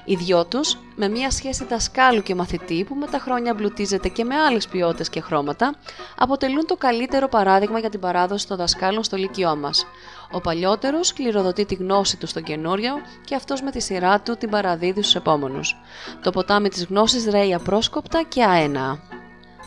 Οι 0.07 0.15
δυο 0.15 0.45
τους, 0.45 0.77
με 0.95 1.07
μια 1.07 1.31
σχέση 1.31 1.65
δασκάλου 1.65 2.23
και 2.23 2.35
μαθητή 2.35 2.83
που 2.83 2.95
με 2.95 3.05
τα 3.05 3.19
χρόνια 3.19 3.51
εμπλουτίζεται 3.51 4.09
και 4.09 4.23
με 4.23 4.35
άλλες 4.35 4.67
ποιότητες 4.67 5.09
και 5.09 5.21
χρώματα, 5.21 5.75
αποτελούν 6.17 6.65
το 6.65 6.75
καλύτερο 6.75 7.27
παράδειγμα 7.27 7.79
για 7.79 7.89
την 7.89 7.99
παράδοση 7.99 8.47
των 8.47 8.57
δασκάλων 8.57 9.03
στο 9.03 9.17
Λύκειό 9.17 9.55
μας. 9.55 9.85
Ο 10.31 10.41
παλιότερος 10.41 11.13
κληροδοτεί 11.13 11.65
τη 11.65 11.75
γνώση 11.75 12.17
του 12.17 12.27
στον 12.27 12.43
καινούριο 12.43 12.93
και 13.25 13.35
αυτός 13.35 13.61
με 13.61 13.71
τη 13.71 13.81
σειρά 13.81 14.21
του 14.21 14.37
την 14.37 14.49
παραδίδει 14.49 15.01
στους 15.01 15.15
επόμενους. 15.15 15.75
Το 16.23 16.31
ποτάμι 16.31 16.69
της 16.69 16.85
γνώσης 16.85 17.25
ρέει 17.25 17.53
απρόσκοπτα 17.53 18.23
και 18.27 18.43
αένα. 18.43 18.99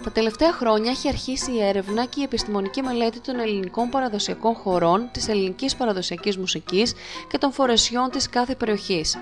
Τα 0.05 0.11
τελευταία 0.11 0.53
χρόνια 0.53 0.91
έχει 0.91 1.09
αρχίσει 1.09 1.53
η 1.53 1.63
έρευνα 1.63 2.05
και 2.05 2.21
η 2.21 2.23
επιστημονική 2.23 2.83
μελέτη 2.83 3.21
των 3.21 3.39
ελληνικών 3.39 3.89
παραδοσιακών 3.89 4.55
χωρών, 4.55 5.09
της 5.13 5.29
ελληνικής 5.29 5.77
παραδοσιακής 5.77 6.37
μουσικής 6.37 6.95
και 7.29 7.39
των 7.39 7.53
φορεσιών 7.53 8.11
της 8.11 8.29
κάθε 8.29 8.55
περιοχής. 8.55 9.19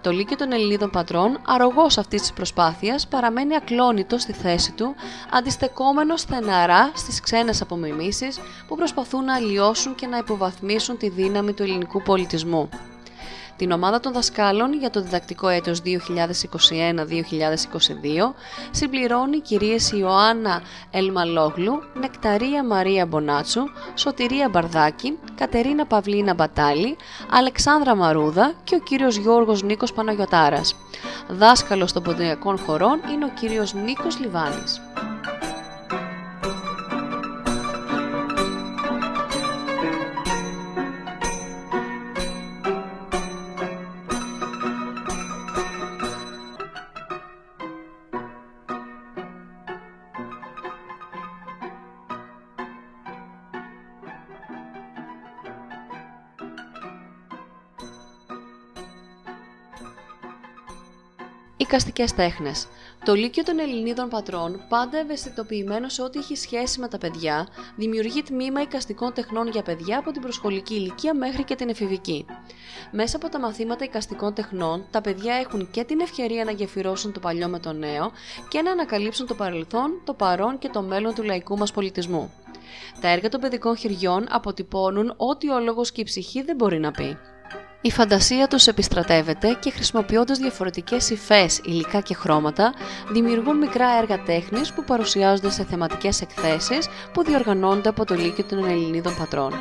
Το 0.00 0.10
Λύκειο 0.10 0.36
των 0.36 0.52
Ελληνίδων 0.52 0.90
Πατρών, 0.90 1.40
αρρωγός 1.46 1.98
αυτής 1.98 2.20
της 2.20 2.32
προσπάθειας, 2.32 3.06
παραμένει 3.06 3.54
ακλόνητος 3.54 4.22
στη 4.22 4.32
θέση 4.32 4.72
του, 4.72 4.94
αντιστεκόμενο 5.30 6.16
στεναρά 6.16 6.92
στις 6.94 7.20
ξένες 7.20 7.60
απομιμήσεις 7.60 8.38
που 8.68 8.76
προσπαθούν 8.76 9.24
να 9.24 9.34
αλλοιώσουν 9.34 9.94
και 9.94 10.06
να 10.06 10.16
υποβαθμίσουν 10.16 10.96
τη 10.96 11.08
δύναμη 11.08 11.52
του 11.52 11.62
ελληνικού 11.62 12.02
πολιτισμού. 12.02 12.68
Την 13.56 13.70
ομάδα 13.70 14.00
των 14.00 14.12
δασκάλων 14.12 14.72
για 14.72 14.90
το 14.90 15.02
διδακτικό 15.02 15.48
έτος 15.48 15.80
2021-2022 15.84 15.88
συμπληρώνει 18.70 19.36
οι 19.36 19.40
κυρίες 19.40 19.90
Ιωάννα 19.90 20.62
Ελμαλόγλου, 20.90 21.82
Νεκταρία 22.00 22.64
Μαρία 22.64 23.06
Μπονάτσου, 23.06 23.62
Σωτηρία 23.94 24.48
Μπαρδάκη, 24.48 25.18
Κατερίνα 25.34 25.86
Παυλίνα 25.86 26.34
Μπατάλη, 26.34 26.96
Αλεξάνδρα 27.30 27.94
Μαρούδα 27.94 28.54
και 28.64 28.74
ο 28.74 28.78
κύριος 28.78 29.16
Γιώργος 29.16 29.62
Νίκος 29.62 29.92
Παναγιωτάρας. 29.92 30.76
Δάσκαλος 31.28 31.92
των 31.92 32.02
ποντιακών 32.02 32.58
χωρών 32.58 33.00
είναι 33.12 33.24
ο 33.24 33.30
κύριος 33.40 33.74
Νίκος 33.74 34.18
Λιβάνης. 34.18 34.80
Οικαστικέ 61.76 62.04
τέχνες. 62.16 62.66
Το 63.04 63.14
Λύκειο 63.14 63.42
των 63.42 63.58
Ελληνίδων 63.58 64.08
Πατρών, 64.08 64.60
πάντα 64.68 64.98
ευαισθητοποιημένο 64.98 65.88
σε 65.88 66.02
ό,τι 66.02 66.18
έχει 66.18 66.36
σχέση 66.36 66.80
με 66.80 66.88
τα 66.88 66.98
παιδιά, 66.98 67.48
δημιουργεί 67.76 68.22
τμήμα 68.22 68.60
οικαστικών 68.60 69.12
τεχνών 69.12 69.48
για 69.48 69.62
παιδιά 69.62 69.98
από 69.98 70.10
την 70.10 70.22
προσχολική 70.22 70.74
ηλικία 70.74 71.14
μέχρι 71.14 71.44
και 71.44 71.54
την 71.54 71.68
εφηβική. 71.68 72.26
Μέσα 72.92 73.16
από 73.16 73.28
τα 73.28 73.40
μαθήματα 73.40 73.84
οικαστικών 73.84 74.34
τεχνών, 74.34 74.86
τα 74.90 75.00
παιδιά 75.00 75.34
έχουν 75.34 75.70
και 75.70 75.84
την 75.84 76.00
ευκαιρία 76.00 76.44
να 76.44 76.50
γεφυρώσουν 76.50 77.12
το 77.12 77.20
παλιό 77.20 77.48
με 77.48 77.58
το 77.58 77.72
νέο 77.72 78.12
και 78.48 78.62
να 78.62 78.70
ανακαλύψουν 78.70 79.26
το 79.26 79.34
παρελθόν, 79.34 80.02
το 80.04 80.14
παρόν 80.14 80.58
και 80.58 80.68
το 80.68 80.82
μέλλον 80.82 81.14
του 81.14 81.22
λαϊκού 81.22 81.58
μας 81.58 81.72
πολιτισμού. 81.72 82.32
Τα 83.00 83.08
έργα 83.08 83.28
των 83.28 83.40
παιδικών 83.40 83.76
χειριών 83.76 84.26
αποτυπώνουν 84.30 85.14
ό,τι 85.16 85.50
ο 85.50 85.60
λόγος 85.60 85.92
και 85.92 86.00
η 86.00 86.04
ψυχή 86.04 86.42
δεν 86.42 86.56
μπορεί 86.56 86.78
να 86.78 86.90
πει. 86.90 87.18
Η 87.80 87.90
φαντασία 87.90 88.48
τους 88.48 88.66
επιστρατεύεται 88.66 89.56
και 89.60 89.70
χρησιμοποιώντας 89.70 90.38
διαφορετικές 90.38 91.10
υφές, 91.10 91.60
υλικά 91.64 92.00
και 92.00 92.14
χρώματα, 92.14 92.74
δημιουργούν 93.12 93.56
μικρά 93.56 93.88
έργα 93.98 94.22
τέχνης 94.22 94.72
που 94.72 94.84
παρουσιάζονται 94.84 95.50
σε 95.50 95.64
θεματικές 95.64 96.20
εκθέσεις 96.20 96.88
που 97.12 97.24
διοργανώνονται 97.24 97.88
από 97.88 98.04
το 98.04 98.14
Λύκειο 98.14 98.44
των 98.44 98.64
Ελληνίδων 98.64 99.16
Πατρών. 99.18 99.52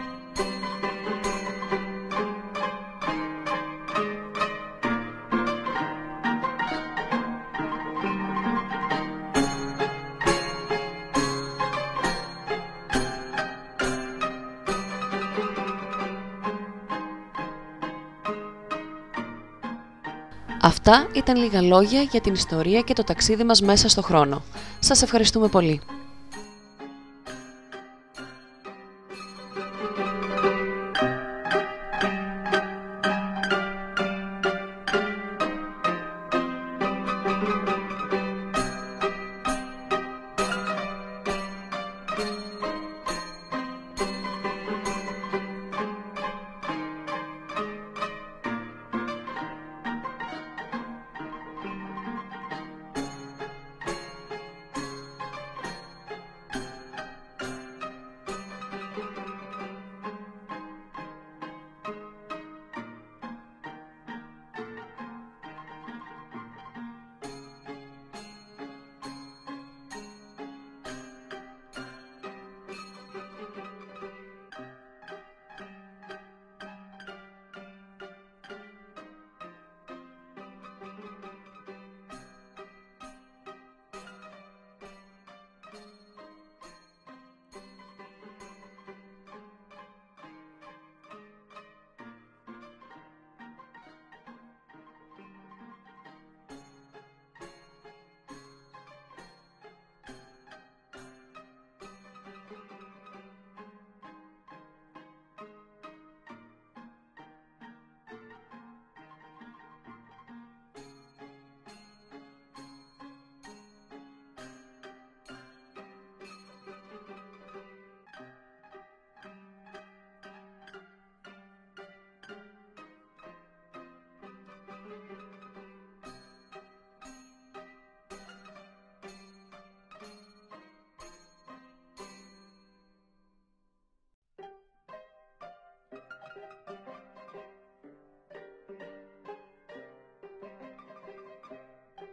Αυτά 20.87 21.07
ήταν 21.13 21.35
λίγα 21.35 21.61
λόγια 21.61 22.01
για 22.01 22.21
την 22.21 22.33
ιστορία 22.33 22.81
και 22.81 22.93
το 22.93 23.03
ταξίδι 23.03 23.43
μας 23.43 23.61
μέσα 23.61 23.89
στο 23.89 24.01
χρόνο. 24.01 24.43
Σας 24.79 25.01
ευχαριστούμε 25.01 25.47
πολύ. 25.47 25.81